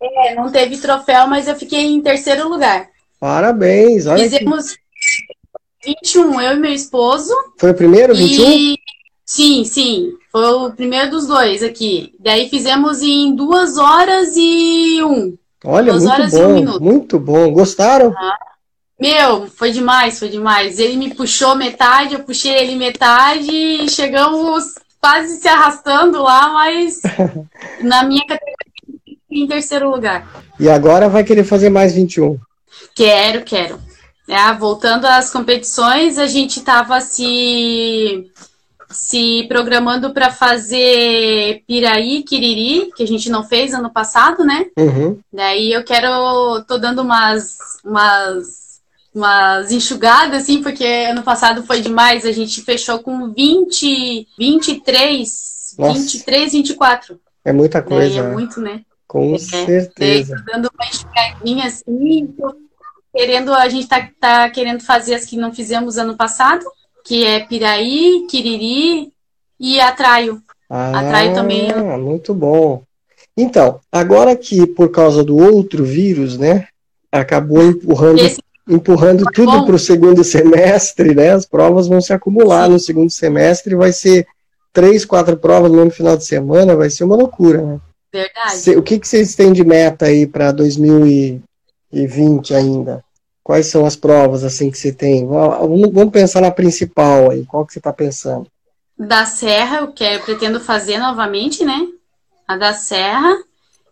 é, 0.00 0.35
não 0.35 0.50
teve 0.50 0.78
troféu, 0.78 1.26
mas 1.26 1.47
eu 1.47 1.56
fiquei 1.56 1.85
em 1.85 2.00
terceiro 2.00 2.49
lugar. 2.49 2.88
Parabéns. 3.21 4.06
Olha 4.06 4.23
Fizemos 4.23 4.73
que... 4.73 4.83
21, 5.84 6.40
eu 6.40 6.56
e 6.56 6.60
meu 6.60 6.72
esposo. 6.72 7.32
Foi 7.58 7.70
o 7.70 7.74
primeiro, 7.74 8.14
21? 8.14 8.50
E... 8.50 8.78
Sim, 9.24 9.64
sim. 9.64 10.12
Foi 10.30 10.44
o 10.46 10.70
primeiro 10.72 11.10
dos 11.10 11.26
dois 11.26 11.62
aqui. 11.62 12.14
Daí 12.18 12.48
fizemos 12.48 13.02
em 13.02 13.34
duas 13.34 13.78
horas 13.78 14.34
e 14.36 15.02
um. 15.02 15.36
Olha, 15.64 15.92
duas 15.92 16.04
muito 16.04 16.30
bom. 16.30 16.76
Um 16.76 16.80
muito 16.80 17.18
bom. 17.18 17.52
Gostaram? 17.52 18.12
Ah. 18.16 18.36
Meu, 19.00 19.46
foi 19.48 19.72
demais, 19.72 20.18
foi 20.18 20.28
demais. 20.28 20.78
Ele 20.78 20.96
me 20.96 21.14
puxou 21.14 21.54
metade, 21.54 22.14
eu 22.14 22.20
puxei 22.20 22.52
ele 22.52 22.76
metade 22.76 23.50
e 23.50 23.88
chegamos 23.88 24.74
quase 25.00 25.36
se 25.36 25.48
arrastando 25.48 26.22
lá, 26.22 26.52
mas 26.52 27.02
na 27.82 28.04
minha 28.04 28.24
categoria 28.26 28.54
em 29.30 29.46
terceiro 29.46 29.90
lugar. 29.90 30.44
E 30.58 30.68
agora 30.68 31.08
vai 31.08 31.24
querer 31.24 31.44
fazer 31.44 31.68
mais 31.68 31.92
21? 31.92 32.38
Quero, 32.94 33.42
quero. 33.42 33.78
É, 34.26 34.52
voltando 34.54 35.04
às 35.07 35.31
competições, 35.31 36.16
a 36.19 36.26
gente 36.26 36.59
estava 36.59 37.00
se, 37.00 38.31
se 38.90 39.45
programando 39.49 40.14
para 40.14 40.31
fazer 40.31 41.62
Piraí, 41.66 42.23
Quiriri, 42.23 42.90
que 42.97 43.02
a 43.02 43.07
gente 43.07 43.28
não 43.28 43.45
fez 43.45 43.75
ano 43.75 43.90
passado, 43.93 44.45
né? 44.45 44.66
Uhum. 44.78 45.19
Daí 45.33 45.73
eu 45.73 45.85
quero, 45.85 46.62
tô 46.66 46.78
dando 46.78 47.02
umas, 47.02 47.59
umas, 47.85 48.81
umas 49.14 49.71
enxugadas, 49.71 50.43
assim, 50.45 50.62
porque 50.62 50.85
ano 50.85 51.23
passado 51.23 51.62
foi 51.64 51.83
demais. 51.83 52.25
A 52.25 52.33
gente 52.33 52.62
fechou 52.62 53.00
com 53.00 53.31
20, 53.31 54.26
23, 54.38 55.75
Nossa. 55.78 56.00
23, 56.00 56.52
24. 56.52 57.21
É 57.45 57.52
muita 57.52 57.81
Daí 57.83 57.88
coisa. 57.90 58.21
é 58.21 58.23
né? 58.23 58.33
muito, 58.33 58.59
né? 58.61 58.81
Com 59.07 59.35
É, 59.35 59.38
certeza. 59.38 60.35
Daí 60.37 60.45
dando 60.47 60.71
uma 60.75 60.87
enxugadinha 60.88 61.66
assim, 61.66 62.35
querendo, 63.14 63.54
a 63.54 63.68
gente 63.68 63.87
tá, 63.87 64.09
tá 64.21 64.50
querendo 64.50 64.83
fazer 64.83 65.14
as 65.14 65.25
que 65.25 65.37
não 65.37 65.54
fizemos 65.54 65.97
ano 65.97 66.16
passado, 66.16 66.64
que 67.04 67.25
é 67.25 67.40
Piraí, 67.40 68.26
Quiriri 68.28 69.12
e 69.61 69.80
Atraio. 69.80 70.42
Ah, 70.68 70.99
Atrai 70.99 71.33
também. 71.33 71.73
muito 71.99 72.35
bom. 72.35 72.83
Então, 73.37 73.78
agora 73.92 74.35
que 74.35 74.66
por 74.66 74.90
causa 74.90 75.23
do 75.23 75.37
outro 75.37 75.85
vírus, 75.85 76.37
né, 76.37 76.66
acabou 77.12 77.62
empurrando, 77.62 78.21
Esse 78.21 78.40
empurrando 78.68 79.25
tudo 79.33 79.64
para 79.64 79.75
o 79.75 79.78
segundo 79.78 80.25
semestre, 80.25 81.14
né, 81.14 81.30
as 81.30 81.47
provas 81.47 81.87
vão 81.87 82.00
se 82.00 82.12
acumular 82.12 82.66
Sim. 82.66 82.73
no 82.73 82.78
segundo 82.78 83.11
semestre, 83.11 83.75
vai 83.75 83.92
ser 83.92 84.26
três, 84.73 85.04
quatro 85.04 85.37
provas 85.37 85.71
no 85.71 85.76
mesmo 85.76 85.90
final 85.90 86.16
de 86.16 86.25
semana, 86.25 86.75
vai 86.75 86.90
ser 86.90 87.04
uma 87.04 87.16
loucura, 87.16 87.62
né? 87.62 87.80
verdade. 88.12 88.76
O 88.76 88.83
que, 88.83 88.99
que 88.99 89.06
vocês 89.06 89.35
têm 89.35 89.52
de 89.52 89.64
meta 89.64 90.06
aí 90.06 90.26
para 90.26 90.52
2020 91.94 92.54
ainda? 92.54 93.04
Quais 93.42 93.66
são 93.66 93.84
as 93.84 93.94
provas 93.94 94.42
assim 94.42 94.70
que 94.70 94.78
você 94.78 94.92
tem? 94.92 95.26
Vamos, 95.26 95.92
vamos 95.92 96.12
pensar 96.12 96.40
na 96.40 96.50
principal 96.50 97.30
aí. 97.30 97.44
Qual 97.44 97.64
que 97.66 97.72
você 97.72 97.78
está 97.78 97.92
pensando? 97.92 98.46
Da 98.98 99.26
Serra, 99.26 99.78
eu 99.78 99.92
quero, 99.92 100.24
pretendo 100.24 100.60
fazer 100.60 100.98
novamente, 100.98 101.64
né? 101.64 101.86
A 102.48 102.56
da 102.56 102.72
Serra. 102.72 103.36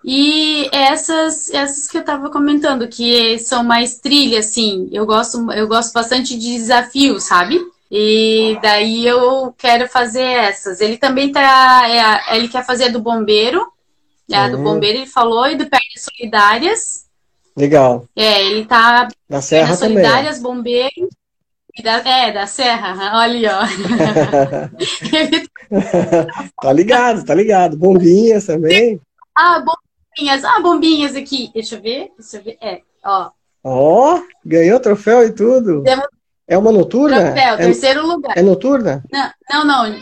E 0.04 0.68
essas, 0.73 1.50
essas 1.50 1.87
que 1.87 1.99
eu 1.99 2.04
tava 2.04 2.30
comentando, 2.30 2.88
que 2.88 3.38
são 3.38 3.62
mais 3.62 3.99
trilha, 3.99 4.38
assim. 4.40 4.88
Eu 4.90 5.04
gosto, 5.06 5.50
eu 5.52 5.68
gosto 5.68 5.92
bastante 5.92 6.37
de 6.38 6.54
desafios, 6.56 7.25
sabe? 7.25 7.61
E 7.90 8.59
daí 8.62 9.06
eu 9.06 9.54
quero 9.59 9.87
fazer 9.88 10.23
essas. 10.23 10.80
Ele 10.80 10.97
também 10.97 11.30
tá. 11.30 11.82
é 11.88 12.37
ele 12.37 12.49
quer 12.49 12.64
fazer 12.64 12.85
a 12.85 12.88
do 12.88 13.00
bombeiro. 13.00 13.64
É 14.30 14.37
a 14.37 14.49
do 14.49 14.56
Uhum. 14.56 14.64
bombeiro, 14.64 14.99
ele 14.99 15.06
falou, 15.06 15.47
e 15.47 15.56
do 15.56 15.66
Pernas 15.68 16.06
Solidárias. 16.11 17.06
Legal. 17.56 18.06
É, 18.16 18.42
ele 18.47 18.64
tá 18.64 19.09
Da 19.28 19.40
Serra 19.42 19.76
também. 19.76 19.99
Solidárias, 20.04 20.38
bombeiro. 20.40 21.09
e 21.76 21.82
da- 21.82 21.99
é, 22.09 22.32
da 22.32 22.47
Serra. 22.47 23.18
Olha 23.21 23.32
aí, 23.32 23.47
ó. 23.47 23.62
Ele 25.16 25.49
tá 26.61 26.73
ligado, 26.73 27.25
tá 27.25 27.35
ligado. 27.35 27.76
Bombinhas 27.76 28.47
também. 28.47 29.00
Ah, 29.35 29.61
bombinhas. 29.64 30.44
Ah, 30.44 30.61
bombinhas 30.61 31.14
aqui. 31.16 31.50
Deixa 31.54 31.76
eu 31.76 31.82
ver. 31.82 32.11
Deixa 32.18 32.37
eu 32.38 32.42
ver. 32.42 32.59
É, 32.61 32.80
ó. 33.04 33.30
Ó, 33.64 34.21
ganhou 34.44 34.80
troféu 34.80 35.25
e 35.25 35.32
tudo. 35.32 35.85
É 36.49 36.59
uma 36.59 36.73
noturna? 36.73 37.32
troféu, 37.32 37.54
É, 37.54 37.56
terceiro 37.56 38.06
lugar. 38.06 38.37
é 38.37 38.42
noturna? 38.42 39.04
Não, 39.12 39.30
não, 39.64 39.64
não. 39.90 40.00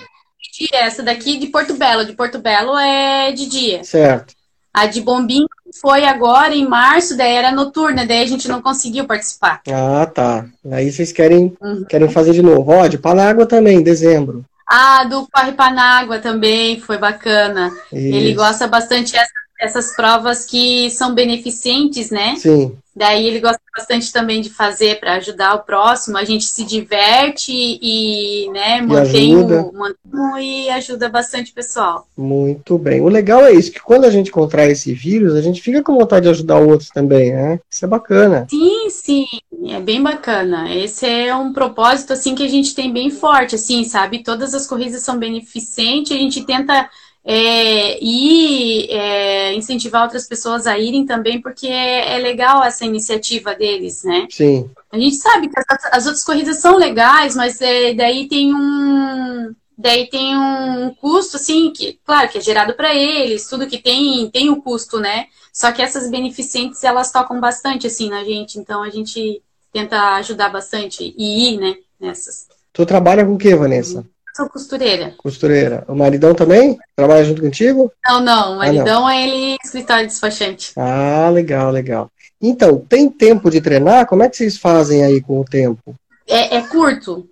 Essa 0.72 1.02
daqui 1.02 1.38
de 1.38 1.46
Porto 1.48 1.74
Belo. 1.74 2.04
De 2.04 2.12
Porto 2.14 2.38
Belo 2.38 2.76
é 2.78 3.32
de 3.32 3.46
dia. 3.46 3.84
Certo. 3.84 4.34
A 4.74 4.86
de 4.86 5.00
bombinha 5.00 5.46
foi 5.80 6.04
agora 6.04 6.54
em 6.54 6.66
março, 6.66 7.16
daí 7.16 7.34
era 7.34 7.52
noturna, 7.52 8.06
daí 8.06 8.22
a 8.22 8.26
gente 8.26 8.48
não 8.48 8.60
conseguiu 8.62 9.04
participar. 9.04 9.60
Ah, 9.70 10.06
tá. 10.06 10.46
Aí 10.70 10.90
vocês 10.90 11.12
querem, 11.12 11.56
Uhum. 11.60 11.84
querem 11.88 12.08
fazer 12.08 12.32
de 12.32 12.42
novo. 12.42 12.70
Ó, 12.72 12.86
de 12.86 12.98
Panágua 12.98 13.46
também, 13.46 13.78
em 13.78 13.82
dezembro. 13.82 14.44
Ah, 14.66 15.04
do 15.04 15.26
Corre 15.32 15.52
Panágua 15.52 16.18
também 16.20 16.80
foi 16.80 16.96
bacana. 16.96 17.72
Ele 17.92 18.28
Isso. 18.30 18.36
gosta 18.36 18.68
bastante 18.68 19.12
dessas 19.60 19.94
provas 19.96 20.44
que 20.44 20.88
são 20.90 21.12
beneficentes, 21.14 22.10
né? 22.10 22.36
Sim, 22.36 22.76
Daí 23.00 23.26
ele 23.26 23.40
gosta 23.40 23.62
bastante 23.74 24.12
também 24.12 24.42
de 24.42 24.50
fazer 24.50 25.00
para 25.00 25.14
ajudar 25.14 25.54
o 25.54 25.60
próximo. 25.60 26.18
A 26.18 26.24
gente 26.24 26.44
se 26.44 26.62
diverte 26.64 27.50
e, 27.50 28.50
né, 28.52 28.82
mantém 28.82 29.34
ajuda. 29.36 29.62
o 29.62 29.72
mantém 29.72 30.66
e 30.66 30.68
ajuda 30.68 31.08
bastante 31.08 31.50
o 31.50 31.54
pessoal. 31.54 32.06
muito 32.14 32.76
bem. 32.76 33.00
O 33.00 33.08
legal 33.08 33.42
é 33.42 33.52
isso, 33.52 33.72
que 33.72 33.80
quando 33.80 34.04
a 34.04 34.10
gente 34.10 34.30
contrai 34.30 34.72
esse 34.72 34.92
vírus, 34.92 35.34
a 35.34 35.40
gente 35.40 35.62
fica 35.62 35.82
com 35.82 35.96
vontade 35.96 36.24
de 36.24 36.28
ajudar 36.28 36.60
o 36.60 36.68
outro 36.68 36.88
também, 36.92 37.32
né? 37.32 37.58
Isso 37.70 37.86
é 37.86 37.88
bacana. 37.88 38.46
Sim, 38.50 38.90
sim, 38.90 39.24
é 39.68 39.80
bem 39.80 40.02
bacana. 40.02 40.70
Esse 40.74 41.06
é 41.06 41.34
um 41.34 41.54
propósito 41.54 42.12
assim 42.12 42.34
que 42.34 42.42
a 42.42 42.48
gente 42.48 42.74
tem 42.74 42.92
bem 42.92 43.08
forte, 43.08 43.54
assim, 43.54 43.82
sabe? 43.82 44.22
Todas 44.22 44.52
as 44.52 44.66
corridas 44.66 45.00
são 45.00 45.18
beneficentes, 45.18 46.12
a 46.12 46.20
gente 46.20 46.44
tenta 46.44 46.86
é, 47.24 48.02
ir 48.02 48.90
é, 48.90 49.54
incentivar 49.54 50.02
outras 50.02 50.26
pessoas 50.26 50.66
a 50.66 50.78
irem 50.78 51.04
também, 51.04 51.40
porque 51.40 51.66
é, 51.66 52.16
é 52.16 52.18
legal 52.18 52.62
essa 52.64 52.84
iniciativa 52.84 53.54
deles, 53.54 54.04
né? 54.04 54.26
Sim, 54.30 54.70
A 54.90 54.98
gente 54.98 55.16
sabe 55.16 55.48
que 55.48 55.58
as, 55.58 55.84
as 55.92 56.06
outras 56.06 56.24
corridas 56.24 56.60
são 56.60 56.76
legais, 56.76 57.36
mas 57.36 57.60
é, 57.60 57.94
daí 57.94 58.28
tem 58.28 58.54
um 58.54 59.54
daí 59.76 60.08
tem 60.10 60.36
um 60.36 60.94
custo 61.00 61.36
assim 61.36 61.72
que 61.72 61.98
claro 62.04 62.28
que 62.28 62.36
é 62.36 62.40
gerado 62.40 62.74
para 62.74 62.94
eles, 62.94 63.48
tudo 63.48 63.66
que 63.66 63.78
tem 63.78 64.30
tem 64.30 64.50
o 64.50 64.60
custo, 64.62 64.98
né? 64.98 65.26
Só 65.52 65.72
que 65.72 65.82
essas 65.82 66.10
beneficentes 66.10 66.82
elas 66.84 67.10
tocam 67.12 67.40
bastante 67.40 67.86
assim 67.86 68.08
na 68.08 68.24
gente, 68.24 68.58
então 68.58 68.82
a 68.82 68.90
gente 68.90 69.42
tenta 69.72 70.16
ajudar 70.16 70.48
bastante 70.48 71.14
e 71.16 71.54
ir, 71.54 71.58
né, 71.58 71.76
nessas. 72.00 72.48
Tu 72.72 72.86
trabalha 72.86 73.24
com 73.24 73.34
o 73.34 73.38
que, 73.38 73.54
Vanessa? 73.54 74.04
Sou 74.36 74.48
costureira. 74.48 75.14
Costureira. 75.18 75.84
O 75.88 75.94
maridão 75.94 76.34
também? 76.34 76.78
Trabalha 76.96 77.24
junto 77.24 77.42
contigo? 77.42 77.92
Não, 78.04 78.20
não, 78.20 78.54
o 78.54 78.58
maridão 78.58 79.08
é 79.08 79.22
ele 79.26 79.56
escritório 79.62 80.06
despachante. 80.06 80.72
Ah, 80.76 81.28
legal, 81.30 81.70
legal. 81.70 82.10
Então, 82.40 82.78
tem 82.78 83.08
tempo 83.08 83.50
de 83.50 83.60
treinar? 83.60 84.06
Como 84.06 84.22
é 84.22 84.28
que 84.28 84.36
vocês 84.36 84.56
fazem 84.56 85.04
aí 85.04 85.20
com 85.20 85.40
o 85.40 85.44
tempo? 85.44 85.94
É, 86.26 86.56
é 86.56 86.62
curto. 86.62 87.28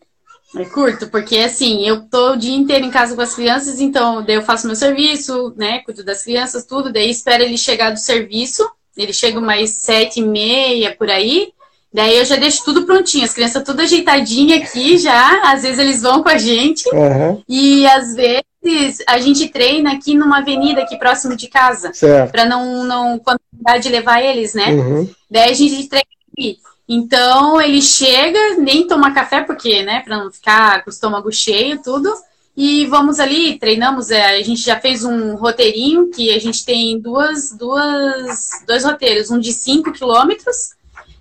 É 0.56 0.64
curto, 0.64 1.08
porque 1.08 1.38
assim, 1.38 1.86
eu 1.86 2.02
tô 2.08 2.32
o 2.32 2.36
dia 2.36 2.56
inteiro 2.56 2.84
em 2.84 2.90
casa 2.90 3.14
com 3.14 3.20
as 3.20 3.34
crianças, 3.34 3.80
então 3.80 4.24
daí 4.24 4.34
eu 4.34 4.42
faço 4.42 4.66
meu 4.66 4.74
serviço, 4.74 5.52
né? 5.56 5.80
Cuido 5.80 6.02
das 6.02 6.22
crianças, 6.22 6.64
tudo, 6.64 6.90
daí 6.90 7.10
espero 7.10 7.42
ele 7.44 7.58
chegar 7.58 7.90
do 7.90 7.98
serviço. 7.98 8.68
Ele 8.96 9.12
chega 9.12 9.38
umas 9.38 9.70
sete 9.70 10.20
e 10.20 10.24
meia 10.24 10.96
por 10.96 11.08
aí. 11.08 11.52
Daí 11.92 12.16
eu 12.18 12.24
já 12.24 12.36
deixo 12.36 12.64
tudo 12.64 12.84
prontinho, 12.84 13.24
as 13.24 13.32
crianças 13.32 13.62
tudo 13.64 13.80
ajeitadinha 13.80 14.56
aqui 14.58 14.98
já. 14.98 15.40
Às 15.52 15.62
vezes 15.62 15.78
eles 15.78 16.02
vão 16.02 16.22
com 16.22 16.28
a 16.28 16.38
gente. 16.38 16.84
Aham, 16.94 17.42
E 17.48 17.86
às 17.86 18.14
vezes 18.14 19.02
a 19.06 19.18
gente 19.18 19.48
treina 19.48 19.92
aqui 19.92 20.14
numa 20.14 20.38
avenida 20.38 20.82
aqui 20.82 20.98
próximo 20.98 21.34
de 21.34 21.48
casa. 21.48 21.92
Pra 22.30 22.44
não, 22.44 22.84
não 22.84 23.18
quando 23.18 23.40
dá 23.52 23.78
de 23.78 23.88
levar 23.88 24.22
eles, 24.22 24.52
né? 24.54 24.72
Uhum, 24.72 25.08
Daí 25.30 25.50
a 25.50 25.54
gente 25.54 25.88
treina 25.88 26.06
aqui. 26.36 26.58
Então 26.88 27.60
ele 27.60 27.82
chega, 27.82 28.56
nem 28.58 28.86
toma 28.86 29.12
café, 29.12 29.42
porque, 29.42 29.82
né, 29.82 30.00
pra 30.04 30.16
não 30.18 30.30
ficar 30.30 30.82
com 30.82 30.90
o 30.90 30.92
estômago 30.92 31.30
cheio, 31.30 31.82
tudo. 31.82 32.10
E 32.56 32.86
vamos 32.86 33.20
ali, 33.20 33.58
treinamos. 33.58 34.10
é, 34.10 34.36
a 34.36 34.42
gente 34.42 34.62
já 34.62 34.80
fez 34.80 35.04
um 35.04 35.36
roteirinho 35.36 36.10
que 36.10 36.34
a 36.34 36.40
gente 36.40 36.64
tem 36.64 36.98
duas, 36.98 37.52
duas, 37.52 38.50
dois 38.66 38.84
roteiros, 38.84 39.30
um 39.30 39.38
de 39.38 39.52
5 39.52 39.92
quilômetros 39.92 40.76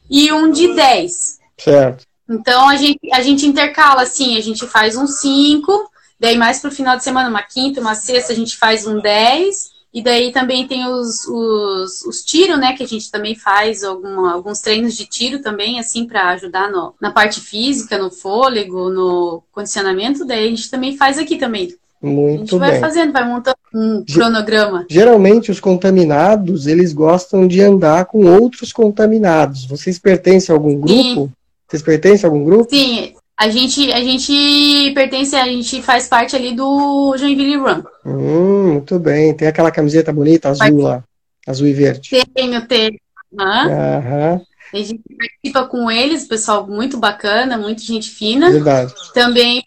e 0.10 0.32
um 0.32 0.52
de 0.52 0.74
10. 0.74 1.40
certo. 1.58 2.06
Então 2.30 2.68
a 2.68 2.76
gente, 2.76 3.00
a 3.14 3.22
gente 3.22 3.46
intercala 3.46 4.02
assim, 4.02 4.38
a 4.38 4.42
gente 4.42 4.68
faz 4.68 4.98
um 4.98 5.08
5, 5.08 5.90
daí 6.20 6.38
mais 6.38 6.60
pro 6.60 6.72
final 6.72 6.98
de 6.98 7.04
semana, 7.04 7.30
uma 7.30 7.42
quinta, 7.42 7.80
uma 7.80 7.96
sexta, 7.96 8.34
a 8.34 8.36
gente 8.36 8.58
faz 8.58 8.86
um 8.86 9.00
10. 9.00 9.78
E 9.94 10.02
daí 10.02 10.32
também 10.32 10.68
tem 10.68 10.86
os, 10.86 11.26
os, 11.26 12.04
os 12.04 12.22
tiros, 12.22 12.60
né? 12.60 12.74
Que 12.74 12.84
a 12.84 12.88
gente 12.88 13.10
também 13.10 13.34
faz 13.34 13.84
algum, 13.84 14.26
alguns 14.26 14.60
treinos 14.60 14.96
de 14.96 15.08
tiro 15.08 15.42
também, 15.42 15.80
assim, 15.80 16.06
para 16.06 16.30
ajudar 16.30 16.70
no, 16.70 16.94
na 17.02 17.10
parte 17.10 17.40
física, 17.40 17.98
no 17.98 18.12
fôlego, 18.12 18.90
no 18.90 19.42
condicionamento. 19.52 20.26
Daí 20.26 20.46
a 20.46 20.50
gente 20.50 20.70
também 20.70 20.98
faz 20.98 21.18
aqui 21.18 21.38
também. 21.38 21.76
A 22.02 22.06
gente 22.06 22.16
Muito 22.16 22.60
vai 22.60 22.72
bem. 22.74 22.80
fazendo, 22.82 23.12
vai 23.12 23.28
montando 23.28 23.58
um 23.74 24.06
cronograma. 24.06 24.86
Geralmente 24.90 25.50
os 25.50 25.60
contaminados, 25.60 26.68
eles 26.68 26.94
gostam 26.94 27.48
de 27.48 27.60
andar 27.62 28.06
com 28.06 28.26
outros 28.26 28.72
contaminados. 28.72 29.66
Vocês 29.66 29.98
pertencem 29.98 30.54
a 30.54 30.58
algum 30.58 30.80
grupo? 30.80 31.32
Vocês 31.68 31.82
pertencem 31.82 32.28
a 32.28 32.32
algum 32.32 32.44
grupo? 32.46 32.70
Sim, 32.70 33.14
a 33.36 33.50
gente, 33.50 33.92
a 33.92 34.00
gente 34.04 34.92
pertence, 34.94 35.36
a 35.36 35.46
gente 35.46 35.82
faz 35.82 36.08
parte 36.08 36.36
ali 36.36 36.56
do 36.56 37.16
Joinville 37.18 37.58
Run. 37.58 37.84
Hum, 38.06 38.74
muito 38.74 39.00
bem. 39.00 39.34
Tem 39.34 39.48
aquela 39.48 39.72
camiseta 39.72 40.14
bonita, 40.14 40.50
azul 40.50 40.82
lá. 40.82 41.04
Azul 41.48 41.68
e 41.68 41.74
verde. 41.74 42.10
Tem 42.34 42.56
o 42.58 42.68
T. 42.68 43.00
Aham. 43.40 43.70
Aham, 43.70 44.42
A 44.74 44.78
gente 44.78 45.02
participa 45.18 45.66
com 45.66 45.90
eles, 45.92 46.26
pessoal 46.26 46.68
muito 46.68 46.98
bacana, 46.98 47.58
muita 47.58 47.82
gente 47.82 48.10
fina. 48.10 48.50
verdade. 48.52 48.94
Também 49.14 49.64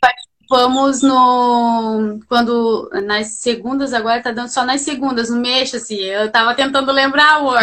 participamos 0.50 1.02
no 1.02 2.18
quando 2.28 2.90
nas 3.06 3.28
segundas 3.28 3.92
agora 3.92 4.20
tá 4.20 4.32
dando 4.32 4.48
só 4.48 4.64
nas 4.64 4.80
segundas 4.80 5.30
no 5.30 5.40
Mexa-se. 5.40 5.94
Eu 6.02 6.30
tava 6.30 6.54
tentando 6.54 6.90
lembrar 6.90 7.36
amor. 7.36 7.60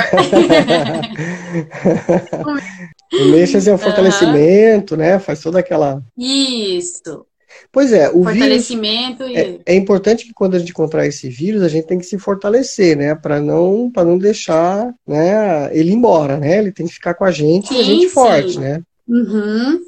O 3.14 3.26
Mexas 3.32 3.68
é 3.68 3.74
o 3.74 3.78
fortalecimento, 3.78 4.96
né? 4.96 5.20
Faz 5.20 5.42
toda 5.42 5.60
aquela. 5.60 6.02
Isso. 6.18 7.26
Pois 7.72 7.92
é, 7.92 8.10
o 8.10 8.24
fortalecimento 8.24 9.26
vírus, 9.26 9.38
e... 9.38 9.62
é, 9.66 9.74
é, 9.74 9.76
importante 9.76 10.26
que 10.26 10.34
quando 10.34 10.56
a 10.56 10.60
gente 10.60 10.70
encontrar 10.70 11.06
esse 11.06 11.28
vírus, 11.28 11.62
a 11.64 11.68
gente 11.68 11.86
tem 11.86 12.00
que 12.00 12.06
se 12.06 12.18
fortalecer, 12.18 12.96
né, 12.96 13.14
para 13.14 13.42
não 13.42 13.92
para 13.92 14.06
não 14.06 14.18
deixar, 14.18 14.94
né, 15.06 15.70
ele 15.76 15.92
embora, 15.92 16.38
né? 16.38 16.60
Ele 16.60 16.72
tem 16.72 16.86
que 16.88 16.94
ficar 16.94 17.14
com 17.14 17.26
a 17.26 17.32
gente 17.32 17.68
sim, 17.68 17.76
e 17.76 17.80
a 17.80 17.84
gente 17.84 18.04
sim. 18.04 18.10
forte, 18.10 18.60
né? 18.60 18.82
Uhum. 19.08 19.82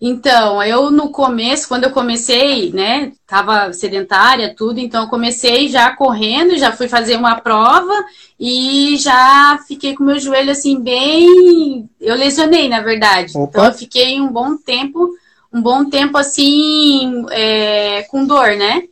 Então, 0.00 0.62
eu 0.62 0.90
no 0.90 1.08
começo, 1.10 1.68
quando 1.68 1.84
eu 1.84 1.90
comecei, 1.90 2.70
né, 2.72 3.12
tava 3.26 3.72
sedentária, 3.72 4.54
tudo, 4.54 4.78
então 4.78 5.04
eu 5.04 5.08
comecei 5.08 5.68
já 5.68 5.94
correndo, 5.94 6.58
já 6.58 6.72
fui 6.72 6.88
fazer 6.88 7.16
uma 7.16 7.40
prova 7.40 7.94
e 8.38 8.96
já 8.98 9.58
fiquei 9.66 9.94
com 9.94 10.04
meu 10.04 10.18
joelho 10.18 10.50
assim 10.50 10.80
bem, 10.80 11.88
eu 12.00 12.16
lesionei, 12.16 12.68
na 12.68 12.80
verdade. 12.80 13.32
Opa. 13.36 13.48
Então 13.48 13.64
eu 13.66 13.72
fiquei 13.72 14.20
um 14.20 14.30
bom 14.30 14.56
tempo, 14.56 15.10
um 15.52 15.62
bom 15.62 15.88
tempo 15.88 16.18
assim, 16.18 17.24
é, 17.30 18.02
com 18.10 18.26
dor, 18.26 18.56
né? 18.56 18.82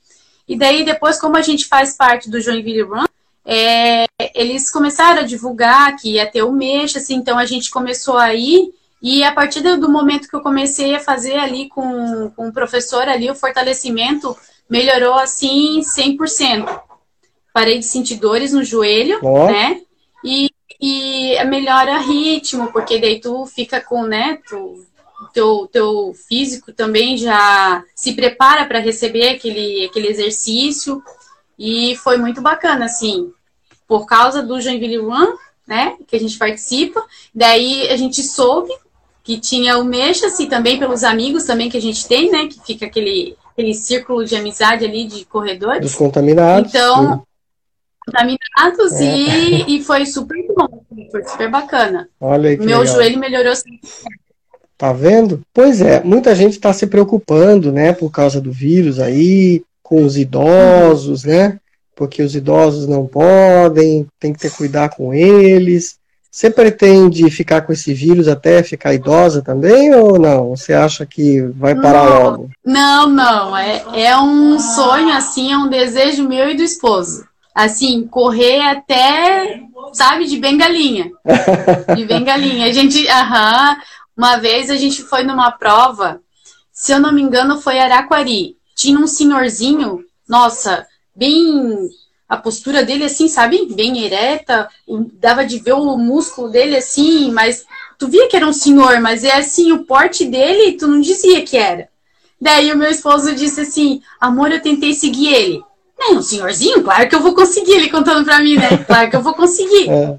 E 0.48 0.56
daí 0.56 0.84
depois, 0.84 1.20
como 1.20 1.36
a 1.36 1.42
gente 1.42 1.66
faz 1.66 1.96
parte 1.96 2.30
do 2.30 2.40
Joinville 2.40 2.82
Run, 2.82 3.04
é, 3.44 4.06
eles 4.34 4.70
começaram 4.70 5.20
a 5.20 5.26
divulgar 5.26 5.96
que 5.96 6.12
ia 6.12 6.30
ter 6.30 6.42
o 6.42 6.52
mês, 6.52 6.94
assim, 6.96 7.16
então 7.16 7.36
a 7.38 7.44
gente 7.44 7.70
começou 7.70 8.16
a 8.16 8.32
ir 8.34 8.72
e 9.02 9.24
a 9.24 9.32
partir 9.32 9.62
do 9.62 9.90
momento 9.90 10.28
que 10.28 10.36
eu 10.36 10.40
comecei 10.40 10.94
a 10.94 11.00
fazer 11.00 11.34
ali 11.34 11.68
com, 11.68 12.30
com 12.36 12.48
o 12.48 12.52
professor 12.52 13.08
ali, 13.08 13.28
o 13.28 13.34
fortalecimento 13.34 14.36
melhorou 14.70 15.14
assim 15.14 15.80
100%. 15.80 16.82
Parei 17.52 17.80
de 17.80 17.84
sentir 17.84 18.16
dores 18.16 18.52
no 18.52 18.62
joelho, 18.62 19.18
oh. 19.20 19.46
né? 19.46 19.80
E, 20.24 20.48
e 20.80 21.44
melhora 21.46 21.98
ritmo, 21.98 22.72
porque 22.72 22.98
daí 23.00 23.20
tu 23.20 23.44
fica 23.44 23.80
com, 23.80 24.04
né? 24.04 24.38
Tu, 24.48 24.86
teu, 25.34 25.68
teu 25.70 26.14
físico 26.28 26.72
também 26.72 27.16
já 27.16 27.84
se 27.96 28.12
prepara 28.12 28.66
para 28.66 28.78
receber 28.78 29.30
aquele, 29.30 29.86
aquele 29.86 30.06
exercício. 30.06 31.02
E 31.58 31.96
foi 31.96 32.18
muito 32.18 32.40
bacana, 32.40 32.84
assim, 32.84 33.32
por 33.88 34.06
causa 34.06 34.44
do 34.44 34.60
Joinville 34.60 34.98
Run, 34.98 35.34
né? 35.66 35.96
Que 36.06 36.14
a 36.14 36.20
gente 36.20 36.38
participa. 36.38 37.04
Daí 37.34 37.88
a 37.88 37.96
gente 37.96 38.22
soube 38.22 38.72
que 39.22 39.38
tinha 39.38 39.78
o 39.78 39.84
Mexa, 39.84 40.26
assim, 40.26 40.48
também 40.48 40.78
pelos 40.78 41.04
amigos 41.04 41.44
também 41.44 41.70
que 41.70 41.76
a 41.76 41.80
gente 41.80 42.06
tem, 42.06 42.30
né? 42.30 42.48
Que 42.48 42.60
fica 42.64 42.86
aquele, 42.86 43.36
aquele 43.52 43.72
círculo 43.72 44.24
de 44.24 44.34
amizade 44.34 44.84
ali 44.84 45.06
de 45.06 45.24
corredores. 45.24 45.80
Dos 45.80 45.94
contaminados. 45.94 46.70
Então, 46.70 47.12
sim. 47.12 47.22
contaminados 48.06 49.00
é. 49.00 49.04
e, 49.04 49.76
e 49.76 49.84
foi 49.84 50.04
super 50.06 50.36
bom, 50.56 50.82
foi 51.10 51.24
super 51.24 51.50
bacana. 51.50 52.08
Olha 52.20 52.50
aí 52.50 52.56
que 52.56 52.64
Meu 52.64 52.80
legal. 52.80 52.94
joelho 52.94 53.18
melhorou 53.18 53.52
Tá 54.76 54.92
vendo? 54.92 55.42
Pois 55.54 55.80
é, 55.80 56.02
muita 56.02 56.34
gente 56.34 56.54
está 56.54 56.72
se 56.72 56.88
preocupando, 56.88 57.70
né, 57.70 57.92
por 57.92 58.10
causa 58.10 58.40
do 58.40 58.50
vírus 58.50 58.98
aí, 58.98 59.62
com 59.80 60.04
os 60.04 60.16
idosos, 60.16 61.22
né? 61.22 61.60
Porque 61.94 62.20
os 62.20 62.34
idosos 62.34 62.88
não 62.88 63.06
podem, 63.06 64.08
tem 64.18 64.32
que 64.32 64.40
ter 64.40 64.50
cuidado 64.50 64.96
com 64.96 65.14
eles. 65.14 65.98
Você 66.32 66.50
pretende 66.50 67.30
ficar 67.30 67.60
com 67.60 67.74
esse 67.74 67.92
vírus 67.92 68.26
até 68.26 68.62
ficar 68.62 68.94
idosa 68.94 69.42
também 69.42 69.94
ou 69.94 70.18
não? 70.18 70.56
Você 70.56 70.72
acha 70.72 71.04
que 71.04 71.42
vai 71.42 71.74
parar 71.74 72.06
não, 72.06 72.22
logo? 72.22 72.50
Não, 72.64 73.06
não. 73.06 73.54
É, 73.54 73.84
é 74.04 74.16
um 74.16 74.58
sonho, 74.58 75.12
assim, 75.12 75.52
é 75.52 75.58
um 75.58 75.68
desejo 75.68 76.26
meu 76.26 76.48
e 76.48 76.56
do 76.56 76.62
esposo. 76.62 77.28
Assim, 77.54 78.06
correr 78.06 78.62
até, 78.62 79.60
sabe, 79.92 80.24
de 80.24 80.38
bengalinha. 80.38 81.10
De 81.94 82.06
bengalinha. 82.06 82.64
A 82.64 82.72
gente, 82.72 83.06
aham, 83.08 83.76
uma 84.16 84.36
vez 84.36 84.70
a 84.70 84.76
gente 84.76 85.02
foi 85.02 85.24
numa 85.24 85.50
prova, 85.50 86.18
se 86.72 86.92
eu 86.92 86.98
não 86.98 87.12
me 87.12 87.20
engano, 87.20 87.60
foi 87.60 87.78
Araquari. 87.78 88.56
Tinha 88.74 88.98
um 88.98 89.06
senhorzinho, 89.06 90.02
nossa, 90.26 90.86
bem 91.14 91.90
a 92.32 92.36
postura 92.38 92.82
dele 92.82 93.04
assim, 93.04 93.28
sabe? 93.28 93.68
Bem 93.74 94.06
ereta, 94.06 94.66
dava 95.20 95.44
de 95.44 95.58
ver 95.58 95.74
o 95.74 95.98
músculo 95.98 96.48
dele 96.48 96.74
assim, 96.74 97.30
mas 97.30 97.66
tu 97.98 98.08
via 98.08 98.26
que 98.26 98.34
era 98.34 98.46
um 98.46 98.54
senhor, 98.54 99.00
mas 99.02 99.22
é 99.22 99.34
assim, 99.34 99.70
o 99.70 99.84
porte 99.84 100.24
dele, 100.24 100.72
tu 100.78 100.86
não 100.86 100.98
dizia 100.98 101.42
que 101.42 101.58
era. 101.58 101.90
Daí 102.40 102.72
o 102.72 102.76
meu 102.78 102.90
esposo 102.90 103.34
disse 103.34 103.60
assim: 103.60 104.00
Amor, 104.18 104.50
eu 104.50 104.62
tentei 104.62 104.94
seguir 104.94 105.28
ele. 105.28 105.62
É 106.00 106.12
um 106.12 106.22
senhorzinho? 106.22 106.82
Claro 106.82 107.06
que 107.06 107.14
eu 107.14 107.20
vou 107.20 107.34
conseguir, 107.34 107.72
ele 107.72 107.90
contando 107.90 108.24
pra 108.24 108.40
mim, 108.40 108.56
né? 108.56 108.78
Claro 108.88 109.10
que 109.10 109.16
eu 109.16 109.22
vou 109.22 109.34
conseguir. 109.34 109.90
É. 109.90 110.16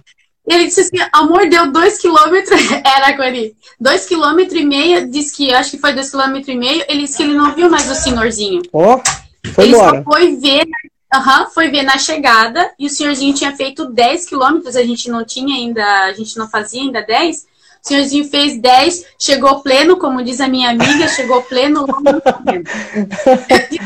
Ele 0.47 0.65
disse 0.65 0.81
assim: 0.81 1.03
Amor, 1.11 1.49
deu 1.49 1.71
dois 1.71 1.97
quilômetros. 1.97 2.61
Era 2.85 3.17
com 3.17 3.23
ele. 3.23 3.55
Dois 3.79 4.05
quilômetros 4.05 4.61
e 4.61 4.65
meio, 4.65 5.09
disse 5.09 5.35
que, 5.35 5.51
acho 5.51 5.71
que 5.71 5.79
foi 5.79 5.93
dois 5.93 6.11
quilômetros 6.11 6.53
e 6.53 6.57
meio. 6.59 6.85
Ele 6.87 7.01
disse 7.01 7.17
que 7.17 7.23
ele 7.23 7.33
não 7.33 7.55
viu 7.55 7.71
mais 7.71 7.89
o 7.89 7.95
senhorzinho. 7.95 8.61
Ó, 8.71 8.97
oh, 8.97 9.49
foi 9.51 9.63
ele 9.65 9.73
embora. 9.73 9.97
só 9.97 10.03
foi 10.03 10.35
ver 10.35 10.67
Uhum, 11.13 11.49
foi 11.51 11.69
ver 11.69 11.83
na 11.83 11.99
chegada 11.99 12.73
e 12.79 12.87
o 12.87 12.89
senhorzinho 12.89 13.35
tinha 13.35 13.55
feito 13.55 13.85
10 13.85 14.25
quilômetros, 14.25 14.75
a 14.75 14.83
gente 14.83 15.11
não 15.11 15.23
tinha 15.23 15.55
ainda, 15.55 15.85
a 16.05 16.13
gente 16.13 16.35
não 16.37 16.49
fazia 16.49 16.81
ainda 16.81 17.03
10. 17.03 17.45
O 17.83 17.87
senhorzinho 17.87 18.25
fez 18.25 18.59
10, 18.59 19.05
chegou 19.19 19.61
pleno, 19.61 19.97
como 19.97 20.23
diz 20.23 20.41
a 20.41 20.47
minha 20.47 20.71
amiga, 20.71 21.07
chegou 21.09 21.43
pleno. 21.43 21.85
e 23.71 23.79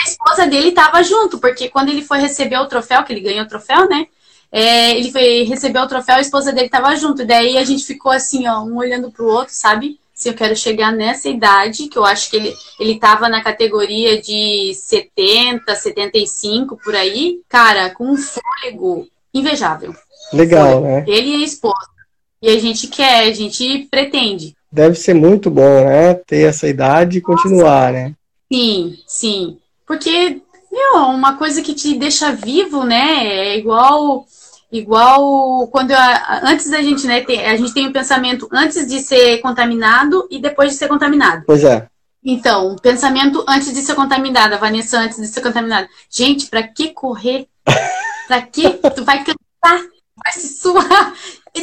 a 0.00 0.08
esposa 0.08 0.46
dele 0.46 0.70
estava 0.70 1.02
junto, 1.02 1.38
porque 1.38 1.68
quando 1.68 1.90
ele 1.90 2.02
foi 2.02 2.18
receber 2.18 2.56
o 2.56 2.66
troféu, 2.66 3.04
que 3.04 3.12
ele 3.12 3.20
ganhou 3.20 3.44
o 3.44 3.48
troféu, 3.48 3.88
né? 3.88 4.06
É, 4.50 4.96
ele 4.96 5.12
foi 5.12 5.42
receber 5.42 5.80
o 5.80 5.86
troféu, 5.86 6.16
a 6.16 6.20
esposa 6.20 6.52
dele 6.52 6.66
estava 6.66 6.96
junto. 6.96 7.24
Daí 7.24 7.58
a 7.58 7.64
gente 7.64 7.84
ficou 7.84 8.10
assim, 8.10 8.48
ó, 8.48 8.62
um 8.62 8.76
olhando 8.76 9.10
pro 9.10 9.26
outro, 9.26 9.54
sabe? 9.54 10.00
Se 10.14 10.28
eu 10.28 10.34
quero 10.34 10.54
chegar 10.54 10.92
nessa 10.92 11.28
idade, 11.28 11.88
que 11.88 11.98
eu 11.98 12.04
acho 12.04 12.30
que 12.30 12.36
ele 12.36 12.54
ele 12.78 12.92
estava 12.92 13.28
na 13.28 13.42
categoria 13.42 14.20
de 14.22 14.72
70, 14.74 15.74
75 15.74 16.78
por 16.82 16.94
aí, 16.94 17.40
cara, 17.48 17.90
com 17.90 18.10
um 18.10 18.16
fôlego 18.16 19.08
invejável. 19.32 19.94
Legal, 20.32 20.80
Foi. 20.80 20.82
né? 20.82 21.04
Ele 21.06 21.28
e 21.30 21.42
a 21.42 21.44
esposa. 21.44 21.94
E 22.40 22.48
a 22.48 22.58
gente 22.58 22.86
quer, 22.88 23.28
a 23.28 23.32
gente 23.32 23.88
pretende. 23.90 24.54
Deve 24.70 24.96
ser 24.96 25.14
muito 25.14 25.50
bom, 25.50 25.84
né? 25.84 26.14
Ter 26.14 26.48
essa 26.48 26.68
idade 26.68 27.18
e 27.18 27.22
continuar, 27.22 27.92
Nossa. 27.92 28.04
né? 28.04 28.14
Sim, 28.52 28.98
sim. 29.06 29.58
Porque, 29.86 30.40
meu, 30.70 31.02
uma 31.06 31.36
coisa 31.36 31.62
que 31.62 31.74
te 31.74 31.94
deixa 31.94 32.32
vivo, 32.32 32.84
né? 32.84 33.26
É 33.26 33.58
igual 33.58 34.26
Igual 34.74 35.68
quando 35.68 35.92
eu, 35.92 35.98
antes 36.42 36.68
da 36.68 36.82
gente, 36.82 37.06
né, 37.06 37.20
tem, 37.20 37.46
a 37.46 37.56
gente 37.56 37.72
tem 37.72 37.86
o 37.86 37.90
um 37.90 37.92
pensamento 37.92 38.48
antes 38.50 38.84
de 38.88 38.98
ser 38.98 39.38
contaminado 39.38 40.26
e 40.28 40.40
depois 40.40 40.72
de 40.72 40.76
ser 40.76 40.88
contaminado. 40.88 41.44
Pois 41.46 41.62
é. 41.62 41.86
Então, 42.24 42.74
pensamento 42.82 43.44
antes 43.46 43.72
de 43.72 43.80
ser 43.82 43.94
contaminada, 43.94 44.58
Vanessa 44.58 44.98
antes 44.98 45.18
de 45.18 45.28
ser 45.28 45.42
contaminada. 45.42 45.88
Gente, 46.10 46.46
para 46.46 46.64
que 46.64 46.88
correr? 46.88 47.46
Para 48.26 48.42
que 48.42 48.68
tu 48.96 49.04
vai 49.04 49.18
cansar? 49.18 49.86
Vai 50.24 50.32
se 50.32 50.58
suar? 50.58 51.12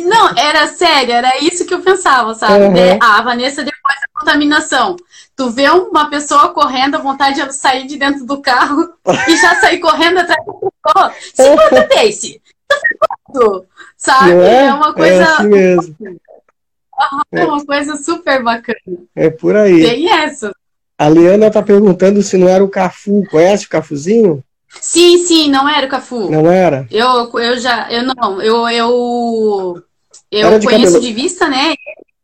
Não, 0.04 0.30
era 0.38 0.68
sério, 0.68 1.14
era 1.14 1.38
isso 1.40 1.66
que 1.66 1.74
eu 1.74 1.82
pensava, 1.82 2.34
sabe? 2.34 2.66
Uhum. 2.66 3.00
Ah, 3.02 3.18
a 3.18 3.22
Vanessa 3.24 3.64
depois 3.64 3.96
da 3.96 4.20
contaminação. 4.20 4.96
Tu 5.36 5.50
vê 5.50 5.70
uma 5.70 6.10
pessoa 6.10 6.50
correndo, 6.54 6.96
a 6.96 7.00
vontade 7.00 7.44
de 7.44 7.56
sair 7.56 7.88
de 7.88 7.98
dentro 7.98 8.26
do 8.26 8.42
carro 8.42 8.94
e 9.28 9.36
já 9.36 9.56
sair 9.56 9.80
correndo 9.80 10.20
atrás 10.20 10.40
da 10.46 10.54
pessoa. 10.54 11.14
Segunda 11.34 11.88
pace 13.02 13.68
sabe? 13.98 14.32
É, 14.32 14.66
é, 14.66 14.74
uma 14.74 14.94
coisa. 14.94 15.14
É 15.14 15.24
assim 15.24 15.48
mesmo. 15.48 15.96
É 17.32 17.44
uma 17.46 17.66
coisa 17.66 17.98
super 17.98 18.44
bacana. 18.44 18.78
É 19.16 19.28
por 19.28 19.56
aí. 19.56 19.82
Tem 19.82 20.08
essa. 20.08 20.54
A 20.96 21.10
Liana 21.10 21.50
tá 21.50 21.64
perguntando 21.64 22.22
se 22.22 22.38
não 22.38 22.48
era 22.48 22.64
o 22.64 22.70
Cafu. 22.70 23.24
Conhece 23.32 23.66
o 23.66 23.70
Cafuzinho? 23.70 24.44
Sim, 24.80 25.26
sim, 25.26 25.50
não 25.50 25.68
era 25.68 25.88
o 25.88 25.90
Cafu. 25.90 26.30
Não 26.30 26.52
era? 26.52 26.88
Eu, 26.92 27.32
eu 27.40 27.60
já. 27.60 27.92
Eu 27.92 28.04
não. 28.04 28.40
Eu, 28.40 28.70
eu, 28.70 29.84
eu 30.32 30.60
de 30.60 30.68
conheço 30.68 30.94
cabelo... 30.94 31.02
de 31.02 31.14
vista, 31.14 31.48
né? 31.48 31.74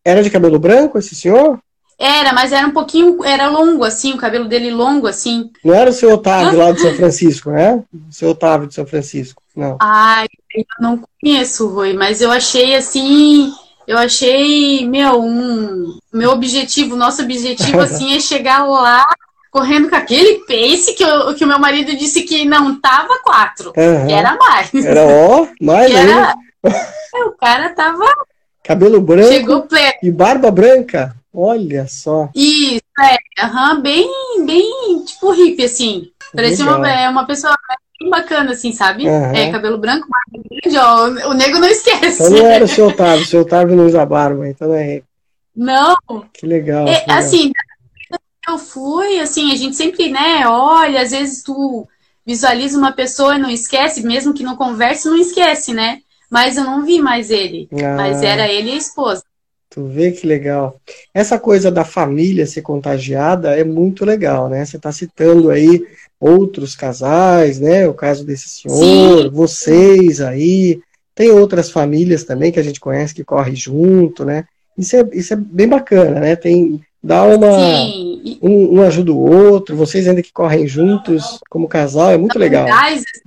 Era 0.06 0.22
de 0.22 0.30
cabelo 0.30 0.60
branco 0.60 1.00
esse 1.00 1.16
senhor? 1.16 1.60
Era, 2.00 2.32
mas 2.32 2.52
era 2.52 2.68
um 2.68 2.72
pouquinho, 2.72 3.24
era 3.26 3.50
longo, 3.50 3.84
assim, 3.84 4.14
o 4.14 4.18
cabelo 4.18 4.46
dele 4.46 4.70
longo, 4.70 5.08
assim. 5.08 5.50
Não 5.66 5.74
era 5.74 5.90
o 5.90 5.94
seu 5.94 6.12
Otávio 6.12 6.60
lá 6.60 6.72
de 6.72 6.80
São 6.80 6.94
Francisco, 6.94 7.50
né? 7.50 7.84
O 7.92 8.14
seu 8.14 8.30
Otávio 8.30 8.68
de 8.68 8.76
São 8.76 8.86
Francisco, 8.86 9.42
não. 9.56 9.78
Ai, 9.82 10.28
eu 10.60 10.84
não 10.84 11.02
conheço, 11.22 11.68
Rui, 11.68 11.94
mas 11.94 12.22
eu 12.22 12.32
achei, 12.32 12.76
assim, 12.76 13.52
eu 13.88 13.98
achei, 13.98 14.88
meu, 14.88 15.22
um, 15.22 15.98
meu 16.14 16.32
objetivo, 16.32 16.96
nosso 16.96 17.22
objetivo, 17.22 17.80
assim, 17.82 18.16
é 18.16 18.20
chegar 18.20 18.66
lá 18.66 19.06
correndo 19.52 19.90
com 19.90 19.96
aquele 19.96 20.40
pace 20.46 20.94
que, 20.94 21.04
eu, 21.04 21.34
que 21.34 21.44
o 21.44 21.48
meu 21.48 21.58
marido 21.58 21.96
disse 21.96 22.24
que 22.24 22.46
não 22.46 22.80
tava 22.80 23.20
quatro, 23.24 23.74
uhum. 23.76 24.10
era 24.10 24.36
mais. 24.36 24.74
Era, 24.74 25.06
ó, 25.06 25.48
mais 25.62 25.90
era, 25.96 26.36
é, 26.64 27.24
O 27.24 27.32
cara 27.32 27.70
tava... 27.70 28.06
Cabelo 28.64 29.00
branco 29.00 29.30
Chegou 29.30 29.62
pleno. 29.62 29.94
e 30.04 30.12
barba 30.12 30.52
branca. 30.52 31.16
Olha 31.34 31.88
só. 31.88 32.30
Isso, 32.36 32.82
é. 33.00 33.46
Uhum, 33.46 33.82
bem, 33.82 34.10
bem, 34.46 35.04
tipo 35.06 35.32
hippie, 35.32 35.64
assim. 35.64 36.12
Parecia 36.36 36.66
uma, 36.66 36.90
é, 36.90 37.08
uma 37.08 37.26
pessoa 37.26 37.56
bacana, 38.10 38.52
assim, 38.52 38.72
sabe? 38.72 39.08
Uhum. 39.08 39.36
É, 39.36 39.52
cabelo 39.52 39.78
branco, 39.78 40.08
grande, 40.64 40.78
ó. 40.78 41.30
O 41.30 41.34
nego 41.34 41.60
não 41.60 41.68
esquece. 41.68 42.24
Então 42.24 42.30
não 42.30 42.48
era 42.48 42.64
o 42.64 42.68
seu 42.68 42.88
Otávio, 42.88 43.24
o 43.24 43.28
seu 43.28 43.42
Otávio 43.42 43.76
não 43.76 43.86
usa 43.86 44.06
barba, 44.06 44.48
então 44.48 44.74
é. 44.74 45.02
Não. 45.56 45.98
Que 46.34 46.46
legal. 46.46 46.88
É, 46.88 47.00
que 47.00 47.02
legal. 47.02 47.18
Assim, 47.18 47.52
eu 48.12 48.18
eu 48.48 48.58
fui, 48.58 49.20
assim, 49.20 49.52
a 49.52 49.56
gente 49.56 49.76
sempre, 49.76 50.10
né, 50.10 50.48
olha, 50.48 51.02
às 51.02 51.12
vezes 51.12 51.44
tu 51.44 51.86
visualiza 52.26 52.78
uma 52.78 52.94
pessoa 52.94 53.36
e 53.36 53.40
não 53.40 53.50
esquece, 53.50 54.06
mesmo 54.06 54.34
que 54.34 54.44
não 54.44 54.56
converse, 54.56 55.08
não 55.08 55.18
esquece, 55.18 55.74
né? 55.74 56.00
Mas 56.30 56.58
eu 56.58 56.64
não 56.64 56.86
vi 56.86 57.00
mais 57.00 57.30
ele. 57.30 57.68
Ah, 57.74 57.96
mas 57.96 58.22
era 58.22 58.48
ele 58.48 58.70
e 58.70 58.74
a 58.74 58.78
esposa. 58.78 59.24
Tu 59.70 59.86
vê 59.86 60.12
que 60.12 60.26
legal. 60.26 60.80
Essa 61.14 61.38
coisa 61.38 61.70
da 61.70 61.86
família 61.86 62.46
ser 62.46 62.62
contagiada 62.62 63.58
é 63.58 63.64
muito 63.64 64.04
legal, 64.04 64.50
né? 64.50 64.66
Você 64.66 64.78
está 64.78 64.92
citando 64.92 65.50
aí 65.50 65.86
outros 66.20 66.76
casais, 66.76 67.60
né? 67.60 67.88
O 67.88 67.94
caso 67.94 68.26
desse 68.26 68.50
senhor, 68.50 69.24
Sim. 69.24 69.30
vocês 69.30 70.22
aí. 70.22 70.80
Tem 71.16 71.32
outras 71.32 71.72
famílias 71.72 72.24
também 72.24 72.52
que 72.52 72.60
a 72.60 72.64
gente 72.64 72.80
conhece 72.80 73.14
que 73.14 73.24
correm 73.24 73.56
junto, 73.56 74.24
né? 74.24 74.46
Isso 74.78 74.96
é, 74.96 75.08
isso 75.14 75.34
é 75.34 75.36
bem 75.36 75.68
bacana, 75.68 76.20
né? 76.20 76.36
Tem, 76.36 76.80
dá 77.04 77.24
uma. 77.24 77.48
Um, 78.42 78.76
um, 78.76 78.82
ajuda 78.82 79.12
o 79.12 79.20
outro, 79.20 79.76
vocês 79.76 80.08
ainda 80.08 80.22
que 80.22 80.32
correm 80.32 80.68
juntos 80.68 81.40
como 81.50 81.68
casal, 81.68 82.12
é 82.12 82.18
muito 82.18 82.38
legal. 82.38 82.68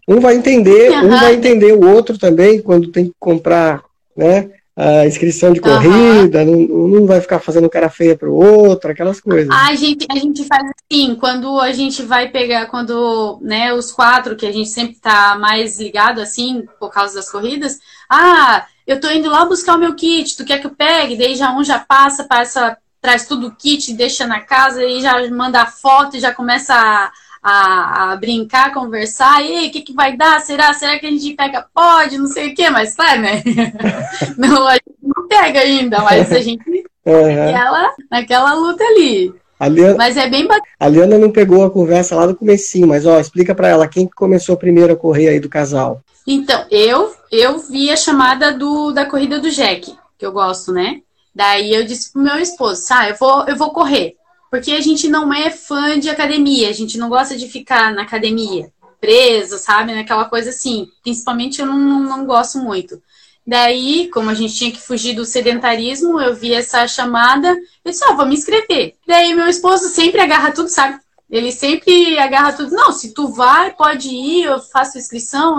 Um 0.06 0.20
vai 0.20 0.36
entender, 0.36 0.90
um 0.90 1.08
vai 1.08 1.34
entender 1.34 1.72
o 1.72 1.88
outro 1.88 2.16
também 2.16 2.60
quando 2.60 2.92
tem 2.92 3.06
que 3.06 3.14
comprar, 3.18 3.82
né? 4.16 4.50
A 4.76 5.06
inscrição 5.06 5.52
de 5.52 5.60
corrida, 5.60 6.42
uhum. 6.42 6.66
não, 6.68 6.88
não 7.00 7.06
vai 7.06 7.20
ficar 7.20 7.38
fazendo 7.38 7.68
cara 7.68 7.90
feia 7.90 8.16
para 8.16 8.28
o 8.28 8.34
outro, 8.34 8.90
aquelas 8.90 9.20
coisas. 9.20 9.50
A 9.50 9.74
gente, 9.74 10.06
a 10.10 10.16
gente 10.16 10.44
faz 10.44 10.62
assim, 10.62 11.14
quando 11.16 11.60
a 11.60 11.72
gente 11.72 12.02
vai 12.02 12.28
pegar, 12.28 12.66
quando, 12.66 13.38
né, 13.42 13.72
os 13.74 13.92
quatro, 13.92 14.36
que 14.36 14.46
a 14.46 14.52
gente 14.52 14.70
sempre 14.70 14.96
tá 14.96 15.36
mais 15.38 15.78
ligado, 15.78 16.20
assim, 16.20 16.64
por 16.78 16.90
causa 16.90 17.14
das 17.14 17.30
corridas, 17.30 17.78
ah, 18.08 18.64
eu 18.86 19.00
tô 19.00 19.08
indo 19.10 19.30
lá 19.30 19.44
buscar 19.44 19.76
o 19.76 19.78
meu 19.78 19.94
kit, 19.94 20.36
tu 20.36 20.44
quer 20.44 20.60
que 20.60 20.66
eu 20.66 20.74
pegue? 20.74 21.16
Daí 21.16 21.34
já 21.34 21.52
um 21.52 21.62
já 21.62 21.78
passa, 21.78 22.24
passa, 22.24 22.76
traz 23.00 23.26
tudo 23.26 23.48
o 23.48 23.54
kit, 23.54 23.92
deixa 23.92 24.26
na 24.26 24.40
casa 24.40 24.84
e 24.84 25.00
já 25.00 25.28
manda 25.30 25.62
a 25.62 25.66
foto 25.66 26.16
e 26.16 26.20
já 26.20 26.32
começa 26.32 26.74
a 26.74 27.10
a, 27.42 28.12
a 28.12 28.16
brincar, 28.16 28.72
conversar, 28.72 29.42
e 29.42 29.68
o 29.68 29.70
que, 29.70 29.82
que 29.82 29.92
vai 29.92 30.16
dar? 30.16 30.40
Será? 30.40 30.72
Será 30.74 30.98
que 30.98 31.06
a 31.06 31.10
gente 31.10 31.34
pega? 31.34 31.66
Pode, 31.74 32.18
não 32.18 32.26
sei 32.26 32.52
o 32.52 32.54
quê, 32.54 32.70
mas 32.70 32.94
claro, 32.94 33.20
né? 33.22 33.42
não, 34.36 34.66
a 34.66 34.74
gente 34.74 34.98
não 35.02 35.28
pega 35.28 35.60
ainda, 35.60 36.00
mas 36.00 36.30
a 36.32 36.40
gente 36.40 36.62
uhum. 37.04 37.34
naquela, 37.34 37.94
naquela 38.10 38.54
luta 38.54 38.84
ali. 38.84 39.32
Liana, 39.68 39.96
mas 39.96 40.16
é 40.16 40.28
bem 40.28 40.46
bacana. 40.46 40.64
A 40.78 40.88
Liana 40.88 41.18
não 41.18 41.30
pegou 41.30 41.64
a 41.64 41.70
conversa 41.70 42.16
lá 42.16 42.26
do 42.26 42.34
comecinho, 42.34 42.86
mas 42.86 43.04
ó, 43.04 43.20
explica 43.20 43.54
para 43.54 43.68
ela 43.68 43.88
quem 43.88 44.06
começou 44.06 44.56
primeiro 44.56 44.92
a 44.92 44.96
correr 44.96 45.28
aí 45.28 45.40
do 45.40 45.48
casal. 45.48 46.00
Então, 46.26 46.64
eu 46.70 47.12
eu 47.30 47.58
vi 47.58 47.90
a 47.90 47.96
chamada 47.96 48.52
do, 48.52 48.90
da 48.92 49.06
corrida 49.06 49.38
do 49.38 49.50
Jack, 49.50 49.94
que 50.18 50.26
eu 50.26 50.32
gosto, 50.32 50.72
né? 50.72 51.00
Daí 51.34 51.72
eu 51.72 51.84
disse 51.84 52.12
pro 52.12 52.22
meu 52.22 52.38
esposo, 52.38 52.82
ah, 52.90 53.08
eu 53.08 53.16
vou, 53.16 53.44
eu 53.46 53.56
vou 53.56 53.70
correr. 53.70 54.16
Porque 54.50 54.72
a 54.72 54.80
gente 54.80 55.08
não 55.08 55.32
é 55.32 55.50
fã 55.50 55.98
de 55.98 56.10
academia, 56.10 56.68
a 56.68 56.72
gente 56.72 56.98
não 56.98 57.08
gosta 57.08 57.36
de 57.36 57.46
ficar 57.46 57.94
na 57.94 58.02
academia 58.02 58.72
presa, 59.00 59.58
sabe? 59.58 59.94
Naquela 59.94 60.26
coisa 60.26 60.50
assim. 60.50 60.88
Principalmente 61.02 61.60
eu 61.60 61.66
não, 61.66 62.00
não, 62.00 62.26
gosto 62.26 62.58
muito. 62.58 63.00
Daí, 63.46 64.08
como 64.12 64.28
a 64.28 64.34
gente 64.34 64.54
tinha 64.54 64.70
que 64.70 64.80
fugir 64.80 65.14
do 65.14 65.24
sedentarismo, 65.24 66.20
eu 66.20 66.34
vi 66.34 66.52
essa 66.52 66.86
chamada, 66.86 67.48
eu 67.84 67.90
disse, 67.90 68.04
ó, 68.04 68.12
oh, 68.12 68.16
vou 68.16 68.26
me 68.26 68.34
inscrever. 68.34 68.94
Daí 69.06 69.34
meu 69.34 69.48
esposo 69.48 69.88
sempre 69.88 70.20
agarra 70.20 70.52
tudo, 70.52 70.68
sabe? 70.68 70.98
Ele 71.30 71.50
sempre 71.50 72.18
agarra 72.18 72.52
tudo. 72.52 72.72
Não, 72.72 72.92
se 72.92 73.14
tu 73.14 73.28
vai, 73.28 73.70
pode 73.72 74.08
ir, 74.08 74.44
eu 74.44 74.60
faço 74.60 74.98
inscrição. 74.98 75.56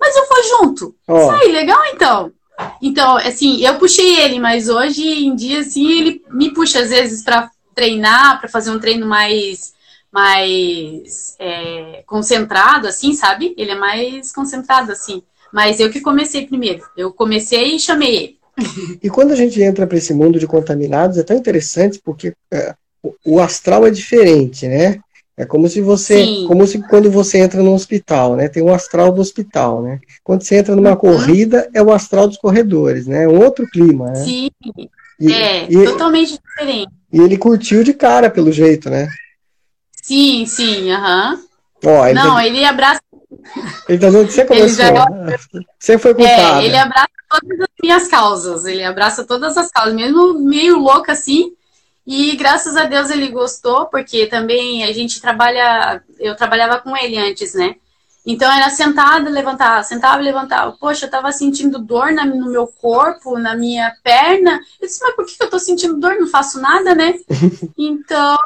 Mas 0.00 0.16
eu 0.16 0.28
vou 0.28 0.44
junto. 0.44 0.94
Oh. 1.06 1.26
Sai, 1.26 1.48
legal 1.48 1.80
então. 1.92 2.32
Então, 2.80 3.16
assim, 3.16 3.64
eu 3.64 3.76
puxei 3.76 4.20
ele, 4.20 4.40
mas 4.40 4.68
hoje 4.68 5.02
em 5.24 5.34
dia, 5.34 5.60
assim, 5.60 5.90
ele 5.90 6.24
me 6.30 6.52
puxa 6.52 6.80
às 6.80 6.90
vezes 6.90 7.22
para 7.22 7.50
treinar, 7.78 8.40
para 8.40 8.48
fazer 8.48 8.70
um 8.70 8.80
treino 8.80 9.06
mais 9.06 9.76
mais 10.10 11.36
é, 11.38 12.02
concentrado, 12.06 12.88
assim, 12.88 13.12
sabe? 13.12 13.54
Ele 13.56 13.72
é 13.72 13.74
mais 13.74 14.32
concentrado, 14.32 14.90
assim. 14.90 15.22
Mas 15.52 15.78
eu 15.78 15.90
que 15.90 16.00
comecei 16.00 16.46
primeiro. 16.46 16.82
Eu 16.96 17.12
comecei 17.12 17.76
e 17.76 17.80
chamei 17.80 18.16
ele. 18.16 18.38
E 19.02 19.08
quando 19.08 19.32
a 19.32 19.36
gente 19.36 19.62
entra 19.62 19.86
para 19.86 19.98
esse 19.98 20.12
mundo 20.12 20.38
de 20.38 20.46
contaminados, 20.46 21.18
é 21.18 21.22
tão 21.22 21.36
interessante 21.36 22.00
porque 22.02 22.32
é, 22.50 22.74
o 23.24 23.38
astral 23.38 23.86
é 23.86 23.90
diferente, 23.90 24.66
né? 24.66 24.98
É 25.36 25.44
como 25.44 25.68
se 25.68 25.80
você, 25.80 26.24
Sim. 26.24 26.46
como 26.48 26.66
se 26.66 26.82
quando 26.88 27.08
você 27.10 27.38
entra 27.38 27.62
no 27.62 27.72
hospital, 27.72 28.34
né? 28.34 28.48
Tem 28.48 28.62
o 28.62 28.74
astral 28.74 29.12
do 29.12 29.20
hospital, 29.20 29.82
né? 29.82 30.00
Quando 30.24 30.42
você 30.42 30.56
entra 30.56 30.74
numa 30.74 30.90
uhum. 30.90 30.96
corrida, 30.96 31.70
é 31.72 31.80
o 31.80 31.92
astral 31.92 32.26
dos 32.26 32.38
corredores, 32.38 33.06
né? 33.06 33.24
É 33.24 33.28
um 33.28 33.40
outro 33.40 33.64
clima, 33.68 34.06
né? 34.06 34.24
Sim. 34.24 34.50
E, 35.20 35.32
é, 35.32 35.70
e, 35.70 35.84
totalmente 35.84 36.38
diferente. 36.38 36.97
E 37.12 37.20
ele 37.20 37.38
curtiu 37.38 37.82
de 37.82 37.94
cara, 37.94 38.30
pelo 38.30 38.52
jeito, 38.52 38.90
né? 38.90 39.08
Sim, 40.02 40.44
sim, 40.46 40.90
aham. 40.90 41.38
Uhum. 41.84 42.06
ele 42.06 42.14
Não, 42.14 42.34
tá... 42.34 42.46
ele 42.46 42.64
abraça. 42.64 43.00
Ele 43.88 43.98
tá 43.98 44.08
que 44.08 44.32
você 44.32 44.44
começou. 44.44 44.84
Já... 44.84 45.06
Você 45.78 45.98
foi 45.98 46.14
culpada. 46.14 46.62
É, 46.62 46.64
ele 46.64 46.76
abraça 46.76 47.08
todas 47.28 47.60
as 47.60 47.68
minhas 47.82 48.08
causas. 48.08 48.64
Ele 48.64 48.82
abraça 48.82 49.24
todas 49.24 49.56
as 49.56 49.70
causas, 49.70 49.94
mesmo 49.94 50.34
meio 50.40 50.78
louco 50.78 51.10
assim. 51.10 51.52
E 52.06 52.34
graças 52.36 52.74
a 52.76 52.84
Deus 52.84 53.10
ele 53.10 53.28
gostou, 53.28 53.86
porque 53.86 54.26
também 54.26 54.82
a 54.84 54.92
gente 54.92 55.20
trabalha. 55.20 56.02
Eu 56.18 56.34
trabalhava 56.34 56.80
com 56.80 56.96
ele 56.96 57.18
antes, 57.18 57.54
né? 57.54 57.76
Então 58.30 58.52
era 58.52 58.68
sentada, 58.68 59.30
levantava, 59.30 59.82
sentava 59.82 60.20
e 60.20 60.24
levantava. 60.26 60.76
Poxa, 60.78 61.06
eu 61.06 61.10
tava 61.10 61.32
sentindo 61.32 61.78
dor 61.78 62.12
na, 62.12 62.26
no 62.26 62.50
meu 62.50 62.66
corpo, 62.66 63.38
na 63.38 63.56
minha 63.56 63.90
perna. 64.04 64.60
Eu 64.78 64.86
disse, 64.86 65.02
mas 65.02 65.16
por 65.16 65.24
que 65.24 65.42
eu 65.42 65.48
tô 65.48 65.58
sentindo 65.58 65.98
dor? 65.98 66.14
Não 66.20 66.26
faço 66.26 66.60
nada, 66.60 66.94
né? 66.94 67.14
então, 67.78 68.36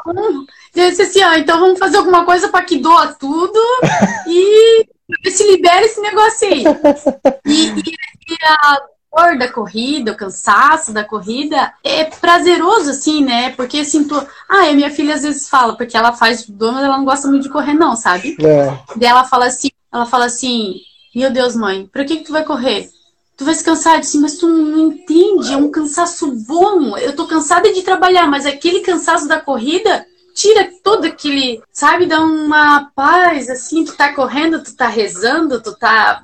eu 0.73 0.89
disse 0.89 1.01
assim, 1.01 1.21
ó, 1.25 1.33
então 1.33 1.59
vamos 1.59 1.77
fazer 1.77 1.97
alguma 1.97 2.23
coisa 2.23 2.47
para 2.47 2.63
que 2.63 2.77
doa 2.77 3.07
tudo 3.15 3.59
e 4.25 4.87
se 5.29 5.51
libera 5.51 5.85
esse 5.85 5.99
negócio 5.99 6.47
aí. 6.47 6.63
E, 7.45 7.67
e, 7.71 7.93
e 8.29 8.37
a 8.41 8.79
dor 9.15 9.37
da 9.37 9.47
corrida, 9.47 10.11
o 10.11 10.17
cansaço 10.17 10.91
da 10.91 11.03
corrida 11.03 11.73
é 11.83 12.05
prazeroso, 12.05 12.89
assim, 12.89 13.23
né? 13.23 13.51
Porque 13.51 13.85
sinto. 13.85 14.15
Ah, 14.49 14.71
minha 14.73 14.89
filha 14.89 15.15
às 15.15 15.21
vezes 15.21 15.47
fala, 15.47 15.75
porque 15.75 15.95
ela 15.95 16.13
faz 16.13 16.47
dor, 16.47 16.73
mas 16.73 16.83
ela 16.83 16.97
não 16.97 17.05
gosta 17.05 17.27
muito 17.27 17.43
de 17.43 17.49
correr, 17.49 17.73
não, 17.73 17.95
sabe? 17.95 18.35
É. 18.41 18.77
Daí 18.95 19.09
ela 19.09 19.23
fala 19.23 19.45
assim, 19.45 19.69
ela 19.91 20.05
fala 20.05 20.25
assim, 20.25 20.75
meu 21.13 21.31
Deus, 21.31 21.55
mãe, 21.55 21.87
pra 21.91 22.03
que, 22.03 22.17
que 22.17 22.23
tu 22.25 22.31
vai 22.31 22.43
correr? 22.43 22.89
Tu 23.37 23.45
vai 23.45 23.53
se 23.53 23.63
cansar 23.63 23.99
assim, 23.99 24.19
mas 24.19 24.37
tu 24.37 24.47
não 24.47 24.79
entende, 24.79 25.53
é 25.53 25.57
um 25.57 25.71
cansaço 25.71 26.31
bom. 26.47 26.97
Eu 26.97 27.15
tô 27.15 27.27
cansada 27.27 27.71
de 27.71 27.81
trabalhar, 27.81 28.27
mas 28.27 28.45
aquele 28.45 28.81
cansaço 28.81 29.27
da 29.27 29.39
corrida 29.39 30.05
tira 30.33 30.69
todo 30.83 31.05
aquele, 31.05 31.61
sabe, 31.71 32.07
dá 32.07 32.19
uma 32.19 32.91
paz, 32.95 33.49
assim, 33.49 33.85
tu 33.85 33.95
tá 33.95 34.13
correndo, 34.13 34.63
tu 34.63 34.75
tá 34.75 34.87
rezando, 34.87 35.61
tu 35.61 35.75
tá 35.75 36.23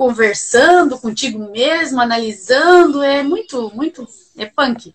conversando 0.00 0.96
contigo 0.96 1.50
mesmo, 1.52 2.00
analisando, 2.00 3.02
é 3.02 3.22
muito, 3.22 3.70
muito, 3.74 4.08
é 4.38 4.46
punk. 4.46 4.94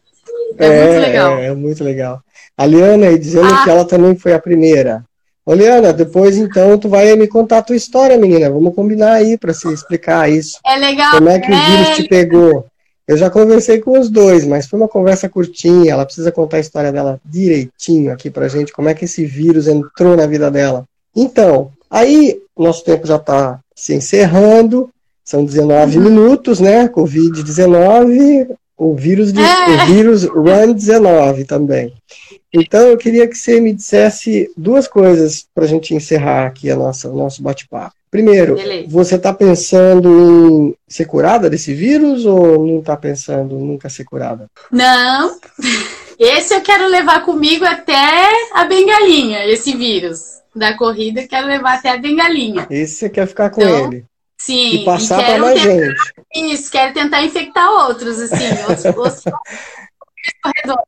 É, 0.57 0.65
é 0.65 0.83
muito 0.83 0.99
legal. 0.99 1.37
É, 1.37 1.45
é, 1.45 1.53
muito 1.53 1.83
legal. 1.83 2.21
A 2.57 2.65
Liana 2.65 3.05
aí 3.09 3.19
dizendo 3.19 3.53
ah. 3.53 3.63
que 3.63 3.69
ela 3.69 3.85
também 3.85 4.15
foi 4.15 4.33
a 4.33 4.39
primeira. 4.39 5.05
Ô, 5.45 5.53
Liana, 5.53 5.93
depois 5.93 6.35
então 6.37 6.75
tu 6.79 6.89
vai 6.89 7.15
me 7.15 7.27
contar 7.27 7.59
a 7.59 7.61
tua 7.61 7.75
história, 7.75 8.17
menina. 8.17 8.49
Vamos 8.49 8.73
combinar 8.73 9.11
aí 9.11 9.37
para 9.37 9.53
se 9.53 9.71
explicar 9.71 10.27
isso. 10.27 10.59
É 10.65 10.75
legal. 10.75 11.11
Como 11.11 11.29
é 11.29 11.39
que 11.39 11.51
é... 11.51 11.55
o 11.55 11.65
vírus 11.65 11.95
te 11.97 12.07
pegou? 12.07 12.65
Eu 13.07 13.15
já 13.15 13.29
conversei 13.29 13.79
com 13.79 13.99
os 13.99 14.09
dois, 14.09 14.43
mas 14.43 14.65
foi 14.65 14.79
uma 14.79 14.87
conversa 14.87 15.29
curtinha. 15.29 15.91
Ela 15.91 16.05
precisa 16.05 16.31
contar 16.31 16.57
a 16.57 16.61
história 16.61 16.91
dela 16.91 17.21
direitinho 17.23 18.11
aqui 18.11 18.31
pra 18.31 18.47
gente, 18.47 18.73
como 18.73 18.89
é 18.89 18.95
que 18.95 19.05
esse 19.05 19.23
vírus 19.23 19.67
entrou 19.67 20.17
na 20.17 20.25
vida 20.25 20.49
dela. 20.49 20.83
Então, 21.15 21.71
aí 21.91 22.41
nosso 22.57 22.83
tempo 22.83 23.05
já 23.05 23.17
está 23.17 23.59
se 23.75 23.93
encerrando. 23.93 24.89
São 25.25 25.43
19 25.43 25.97
uhum. 25.97 26.03
minutos, 26.03 26.59
né? 26.59 26.87
Covid-19, 26.87 28.55
o 28.77 28.95
vírus, 28.95 29.33
de, 29.33 29.41
é. 29.41 29.83
o 29.83 29.85
vírus 29.87 30.23
Run 30.23 30.73
19 30.73 31.45
também. 31.45 31.91
Então, 32.53 32.81
eu 32.81 32.97
queria 32.97 33.27
que 33.27 33.35
você 33.35 33.59
me 33.59 33.73
dissesse 33.73 34.49
duas 34.55 34.87
coisas 34.87 35.47
para 35.53 35.65
a 35.65 35.67
gente 35.67 35.95
encerrar 35.95 36.45
aqui 36.45 36.69
a 36.69 36.75
nossa, 36.75 37.09
o 37.09 37.15
nosso 37.15 37.41
bate-papo. 37.41 37.95
Primeiro, 38.11 38.55
Beleza. 38.55 38.87
você 38.87 39.15
está 39.15 39.33
pensando 39.33 40.09
em 40.09 40.75
ser 40.87 41.05
curada 41.05 41.49
desse 41.49 41.73
vírus 41.73 42.25
ou 42.25 42.65
não 42.65 42.79
está 42.79 42.95
pensando 42.95 43.57
nunca 43.57 43.89
ser 43.89 44.05
curada? 44.05 44.49
Não. 44.71 45.37
Esse 46.17 46.53
eu 46.53 46.61
quero 46.61 46.87
levar 46.87 47.25
comigo 47.25 47.65
até 47.65 48.29
a 48.53 48.63
bengalinha, 48.63 49.45
esse 49.47 49.75
vírus 49.75 50.35
da 50.55 50.77
corrida, 50.77 51.21
eu 51.21 51.27
quero 51.27 51.47
levar 51.47 51.73
até 51.73 51.89
a 51.89 51.97
bengalinha. 51.97 52.65
Esse 52.69 52.95
você 52.95 53.09
quer 53.09 53.27
ficar 53.27 53.49
com 53.49 53.61
então, 53.61 53.91
ele? 53.91 54.05
Sim. 54.45 54.75
E 54.75 54.85
passar 54.85 55.25
para 55.25 55.39
mais 55.39 55.59
tentar, 55.59 55.73
gente. 55.73 56.53
Isso, 56.53 56.71
quero 56.71 56.93
tentar 56.93 57.23
infectar 57.23 57.67
outros, 57.67 58.19
assim, 58.19 58.45
outros 58.69 59.23
corredores. 60.43 60.85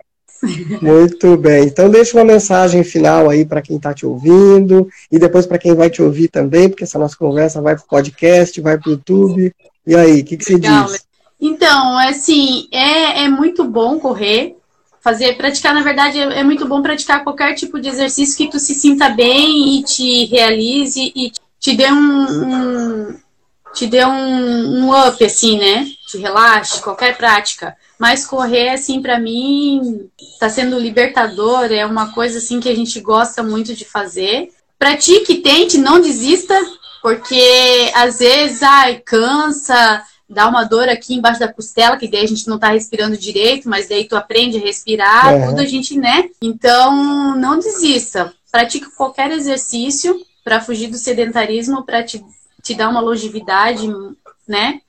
Muito 0.80 1.36
bem. 1.38 1.64
Então 1.66 1.90
deixa 1.90 2.16
uma 2.16 2.24
mensagem 2.24 2.84
final 2.84 3.28
aí 3.28 3.44
para 3.44 3.64
quem 3.64 3.78
está 3.78 3.96
te 3.96 4.06
ouvindo 4.06 4.88
e 5.12 5.18
depois 5.18 5.48
para 5.48 5.58
quem 5.58 5.74
vai 5.74 5.90
te 5.90 6.04
ouvir 6.04 6.28
também, 6.28 6.70
porque 6.70 6.84
essa 6.84 7.00
nossa 7.00 7.18
conversa 7.18 7.60
vai 7.60 7.76
para 7.76 7.84
o 7.84 7.88
podcast, 7.88 8.62
vai 8.62 8.78
para 8.78 8.90
o 8.90 8.92
YouTube. 8.92 9.52
E 9.88 9.96
aí, 9.96 10.22
o 10.22 10.24
que, 10.24 10.38
que 10.38 10.46
você 10.46 10.54
Legal. 10.54 10.86
diz? 10.86 11.08
Então, 11.42 11.98
assim, 11.98 12.68
é, 12.72 13.24
é 13.24 13.30
muito 13.30 13.64
bom 13.64 14.00
correr. 14.00 14.56
fazer, 15.02 15.36
praticar, 15.36 15.74
na 15.74 15.82
verdade, 15.82 16.20
é, 16.20 16.42
é, 16.42 16.44
muito 16.44 16.68
bom 16.68 16.84
praticar 16.84 17.24
qualquer 17.24 17.56
tipo 17.56 17.80
de 17.80 17.90
exercício 17.90 18.38
que 18.38 18.52
tu 18.52 18.60
se 18.60 18.76
sinta 18.76 19.10
bem 19.10 19.80
e 19.80 19.84
te 19.84 20.26
realize 20.26 21.12
e 21.16 21.32
te 21.60 21.76
dê 21.76 21.92
um, 21.92 22.26
um 22.28 23.16
te 23.78 23.86
dê 23.86 24.04
um, 24.04 24.86
um, 24.86 25.08
up, 25.08 25.24
assim, 25.24 25.60
né? 25.60 25.86
Te 26.08 26.18
relaxe, 26.18 26.82
qualquer 26.82 27.16
prática. 27.16 27.78
Mas 28.00 28.26
correr, 28.26 28.70
assim, 28.70 29.02
para 29.02 29.20
mim, 29.20 30.10
tá 30.40 30.50
sendo 30.50 30.80
libertador, 30.80 31.72
é 31.72 31.86
uma 31.86 32.12
coisa, 32.12 32.40
assim, 32.40 32.60
que 32.60 32.70
a 32.70 32.76
gente 32.76 33.00
gosta 33.00 33.44
muito 33.44 33.76
de 33.76 33.86
fazer. 33.86 34.50
Pratique, 34.80 35.42
tente, 35.42 35.78
não 35.78 36.02
desista, 36.02 36.60
porque 37.04 37.92
às 37.94 38.18
vezes, 38.18 38.64
ai, 38.64 39.00
cansa, 39.06 40.04
dá 40.28 40.48
uma 40.48 40.64
dor 40.64 40.90
aqui 40.90 41.14
embaixo 41.14 41.40
da 41.40 41.54
costela, 41.54 41.98
que 41.98 42.08
daí 42.08 42.24
a 42.24 42.28
gente 42.28 42.48
não 42.48 42.58
tá 42.58 42.70
respirando 42.70 43.16
direito, 43.16 43.70
mas 43.70 43.88
daí 43.88 44.08
tu 44.08 44.16
aprende 44.16 44.58
a 44.58 44.62
respirar, 44.62 45.36
uhum. 45.36 45.50
tudo 45.50 45.62
a 45.62 45.66
gente, 45.66 45.96
né? 45.96 46.30
Então, 46.42 47.36
não 47.36 47.60
desista. 47.60 48.34
Pratique 48.52 48.90
qualquer 48.96 49.32
exercício 49.32 50.20
para 50.44 50.62
fugir 50.62 50.88
do 50.88 50.98
sedentarismo, 50.98 51.84
para 51.84 52.04
te, 52.04 52.24
te 52.68 52.76
dar 52.76 52.90
uma 52.90 53.00
longevidade, 53.00 53.88
né? 54.48 54.82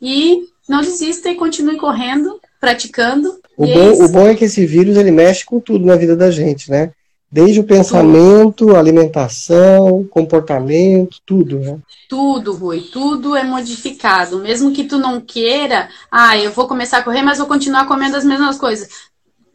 E 0.00 0.44
não 0.68 0.82
desista 0.82 1.30
e 1.30 1.34
continue 1.34 1.78
correndo, 1.78 2.38
praticando. 2.60 3.40
O 3.56 3.66
bom, 3.66 3.72
é 3.72 4.04
o 4.04 4.08
bom 4.08 4.26
é 4.28 4.34
que 4.34 4.44
esse 4.44 4.66
vírus 4.66 4.96
ele 4.96 5.10
mexe 5.10 5.44
com 5.44 5.58
tudo 5.58 5.86
na 5.86 5.96
vida 5.96 6.14
da 6.14 6.30
gente, 6.30 6.70
né? 6.70 6.92
Desde 7.30 7.60
o 7.60 7.64
pensamento, 7.64 8.66
tudo. 8.66 8.76
alimentação, 8.76 10.04
comportamento, 10.10 11.16
tudo, 11.24 11.58
né? 11.58 11.78
Tudo, 12.06 12.52
Rui, 12.52 12.82
tudo 12.92 13.34
é 13.34 13.42
modificado. 13.42 14.38
Mesmo 14.38 14.72
que 14.72 14.84
tu 14.84 14.98
não 14.98 15.18
queira, 15.18 15.88
ah, 16.10 16.36
eu 16.36 16.52
vou 16.52 16.68
começar 16.68 16.98
a 16.98 17.02
correr, 17.02 17.22
mas 17.22 17.38
vou 17.38 17.46
continuar 17.46 17.86
comendo 17.86 18.16
as 18.16 18.24
mesmas 18.24 18.58
coisas. 18.58 18.88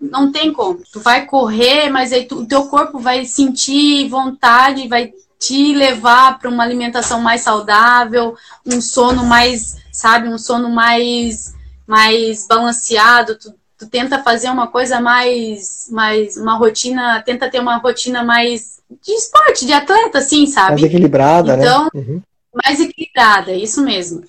Não 0.01 0.31
tem 0.31 0.51
como. 0.51 0.81
Tu 0.91 0.99
vai 0.99 1.25
correr, 1.27 1.89
mas 1.91 2.11
aí 2.11 2.27
o 2.31 2.47
teu 2.47 2.65
corpo 2.65 2.97
vai 2.97 3.25
sentir 3.25 4.09
vontade, 4.09 4.87
vai 4.87 5.13
te 5.39 5.73
levar 5.73 6.39
para 6.39 6.49
uma 6.49 6.63
alimentação 6.63 7.21
mais 7.21 7.41
saudável, 7.41 8.35
um 8.65 8.81
sono 8.81 9.23
mais, 9.23 9.75
sabe, 9.91 10.27
um 10.27 10.37
sono 10.37 10.69
mais 10.69 11.55
mais 11.85 12.45
balanceado, 12.45 13.37
tu 13.37 13.53
tu 13.77 13.87
tenta 13.87 14.23
fazer 14.23 14.49
uma 14.49 14.67
coisa 14.67 14.99
mais, 14.99 15.87
mais 15.91 16.35
uma 16.35 16.57
rotina, 16.57 17.21
tenta 17.21 17.49
ter 17.49 17.59
uma 17.59 17.77
rotina 17.77 18.23
mais 18.23 18.79
de 19.03 19.11
esporte, 19.13 19.65
de 19.65 19.73
atleta, 19.73 20.17
assim, 20.17 20.47
sabe? 20.47 20.71
Mais 20.71 20.83
equilibrada, 20.83 21.55
então, 21.55 21.83
né? 21.83 21.89
Então, 21.93 22.01
uhum. 22.01 22.21
mais 22.65 22.79
equilibrada, 22.79 23.53
isso 23.53 23.83
mesmo. 23.83 24.23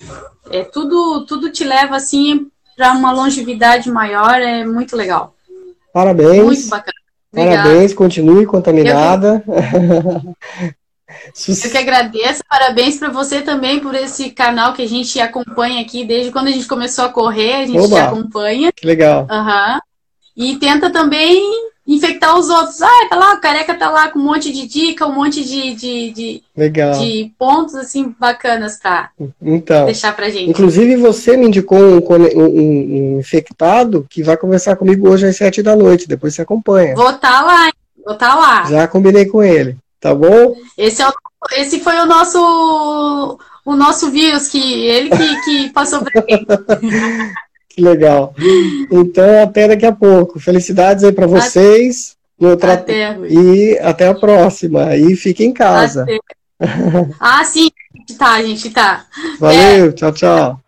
É 0.51 0.63
tudo, 0.63 1.25
tudo 1.25 1.51
te 1.51 1.63
leva 1.63 1.95
assim 1.95 2.47
para 2.77 2.93
uma 2.93 3.11
longevidade 3.11 3.89
maior, 3.91 4.39
é 4.39 4.63
muito 4.65 4.95
legal. 4.95 5.35
Parabéns. 5.91 6.43
Muito 6.43 6.67
bacana. 6.67 6.93
Obrigada. 7.31 7.63
Parabéns, 7.63 7.93
continue 7.93 8.45
contaminada. 8.45 9.43
Eu 11.47 11.71
que 11.71 11.77
agradeço, 11.77 12.43
parabéns 12.49 12.97
para 12.97 13.09
você 13.09 13.41
também 13.41 13.79
por 13.79 13.95
esse 13.95 14.29
canal 14.29 14.73
que 14.73 14.81
a 14.81 14.87
gente 14.87 15.19
acompanha 15.19 15.81
aqui 15.81 16.05
desde 16.05 16.31
quando 16.31 16.47
a 16.47 16.51
gente 16.51 16.67
começou 16.67 17.05
a 17.05 17.09
correr, 17.09 17.55
a 17.55 17.65
gente 17.65 17.79
Oba, 17.79 17.95
te 17.95 18.01
acompanha. 18.01 18.71
Que 18.71 18.85
legal. 18.85 19.27
Uhum. 19.29 19.79
E 20.37 20.55
tenta 20.57 20.91
também 20.91 21.69
infectar 21.87 22.37
os 22.37 22.49
outros. 22.49 22.81
Ah, 22.81 23.07
tá 23.09 23.15
lá, 23.15 23.33
o 23.33 23.41
careca 23.41 23.73
tá 23.73 23.89
lá 23.89 24.09
com 24.09 24.19
um 24.19 24.23
monte 24.23 24.53
de 24.53 24.67
dica, 24.67 25.07
um 25.07 25.13
monte 25.13 25.43
de, 25.43 25.73
de, 25.73 26.11
de, 26.11 26.43
legal. 26.55 26.93
de 26.93 27.31
pontos 27.37 27.73
assim 27.75 28.13
bacanas 28.19 28.77
para 28.77 29.09
então, 29.41 29.85
deixar 29.85 30.15
pra 30.15 30.29
gente. 30.29 30.49
Inclusive, 30.49 30.95
você 30.97 31.35
me 31.35 31.47
indicou 31.47 31.79
um, 31.79 31.97
um, 31.97 33.15
um, 33.15 33.19
infectado 33.19 34.05
que 34.09 34.21
vai 34.21 34.37
conversar 34.37 34.75
comigo 34.75 35.09
hoje 35.09 35.25
às 35.25 35.35
sete 35.35 35.63
da 35.63 35.75
noite. 35.75 36.07
Depois 36.07 36.35
você 36.35 36.43
acompanha. 36.43 36.95
Vou 36.95 37.09
estar 37.09 37.39
tá 37.39 37.41
lá, 37.41 37.71
vou 38.05 38.13
estar 38.13 38.29
tá 38.29 38.35
lá. 38.35 38.65
Já 38.65 38.87
combinei 38.87 39.25
com 39.25 39.41
ele. 39.41 39.75
Tá 39.99 40.15
bom? 40.15 40.55
Esse, 40.77 41.01
é 41.01 41.07
o, 41.07 41.13
esse 41.57 41.79
foi 41.79 41.97
o 41.99 42.05
nosso 42.05 43.37
o 43.65 43.75
nosso 43.75 44.09
vírus 44.09 44.47
que 44.47 44.85
ele 44.85 45.09
que, 45.09 45.41
que 45.41 45.69
passou 45.69 46.01
para 46.01 46.23
mim. 46.25 46.45
que 47.69 47.81
legal. 47.81 48.33
Então 48.89 49.43
até 49.43 49.67
daqui 49.67 49.85
a 49.85 49.91
pouco. 49.91 50.39
Felicidades 50.39 51.03
aí 51.03 51.11
para 51.11 51.27
vocês. 51.27 52.17
Até, 52.41 52.71
até, 52.71 53.19
e 53.27 53.77
até 53.79 54.07
a 54.07 54.15
próxima. 54.15 54.95
E 54.95 55.15
fique 55.15 55.43
em 55.43 55.51
casa. 55.53 56.03
Até. 56.03 56.19
Ah, 57.19 57.43
sim. 57.43 57.69
Tá, 58.17 58.41
gente, 58.41 58.69
tá. 58.69 59.05
Valeu, 59.39 59.89
é. 59.89 59.91
tchau, 59.91 60.11
tchau. 60.11 60.59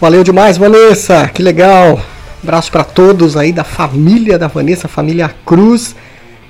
Valeu 0.00 0.24
demais, 0.24 0.56
Vanessa. 0.56 1.28
Que 1.28 1.42
legal. 1.42 2.00
Abraço 2.42 2.72
para 2.72 2.84
todos 2.84 3.36
aí 3.36 3.52
da 3.52 3.64
família 3.64 4.38
da 4.38 4.48
Vanessa, 4.48 4.88
família 4.88 5.28
Cruz, 5.44 5.94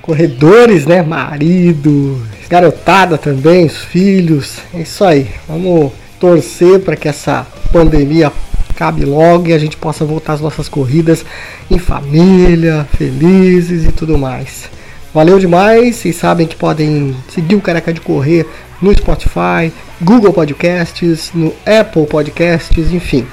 corredores, 0.00 0.86
né? 0.86 1.02
Marido, 1.02 2.22
garotada 2.48 3.18
também, 3.18 3.66
os 3.66 3.78
filhos. 3.78 4.58
É 4.72 4.82
isso 4.82 5.04
aí. 5.04 5.28
Vamos 5.48 5.92
torcer 6.20 6.78
para 6.80 6.94
que 6.94 7.08
essa 7.08 7.44
pandemia 7.72 8.32
acabe 8.68 9.04
logo 9.04 9.48
e 9.48 9.52
a 9.52 9.58
gente 9.58 9.76
possa 9.76 10.04
voltar 10.04 10.34
às 10.34 10.40
nossas 10.40 10.68
corridas 10.68 11.24
em 11.68 11.78
família, 11.78 12.86
felizes 12.96 13.84
e 13.84 13.90
tudo 13.90 14.16
mais. 14.16 14.70
Valeu 15.12 15.40
demais. 15.40 15.96
Vocês 15.96 16.14
sabem 16.14 16.46
que 16.46 16.54
podem 16.54 17.16
seguir 17.28 17.56
o 17.56 17.60
Careca 17.60 17.92
de 17.92 18.00
Correr 18.00 18.46
no 18.80 18.96
Spotify, 18.96 19.72
Google 20.00 20.32
Podcasts, 20.32 21.32
no 21.34 21.52
Apple 21.66 22.06
Podcasts, 22.06 22.92
enfim 22.92 23.26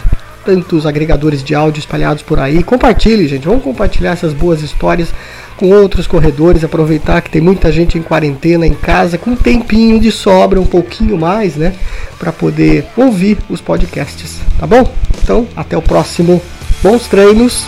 tantos 0.48 0.86
agregadores 0.86 1.44
de 1.44 1.54
áudio 1.54 1.82
espalhados 1.82 2.24
por 2.24 2.40
aí. 2.40 2.64
Compartilhe, 2.64 3.28
gente. 3.28 3.46
Vamos 3.46 3.62
compartilhar 3.62 4.12
essas 4.12 4.32
boas 4.32 4.62
histórias 4.62 5.10
com 5.58 5.70
outros 5.70 6.08
corredores. 6.08 6.64
Aproveitar 6.64 7.22
que 7.22 7.30
tem 7.30 7.42
muita 7.42 7.70
gente 7.70 7.98
em 7.98 8.02
quarentena 8.02 8.66
em 8.66 8.74
casa, 8.74 9.18
com 9.18 9.32
um 9.32 9.36
tempinho 9.36 10.00
de 10.00 10.10
sobra, 10.10 10.62
um 10.62 10.66
pouquinho 10.66 11.18
mais, 11.18 11.58
né? 11.58 11.74
Para 12.18 12.32
poder 12.32 12.86
ouvir 12.96 13.38
os 13.50 13.60
podcasts. 13.60 14.40
Tá 14.58 14.66
bom? 14.66 14.90
Então, 15.22 15.46
até 15.54 15.78
o 15.78 15.82
próximo. 15.82 16.42
Bons 16.82 17.08
treinos. 17.08 17.66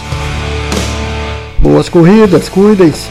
Boas 1.60 1.90
corridas. 1.90 2.48
Cuidem-se. 2.48 3.10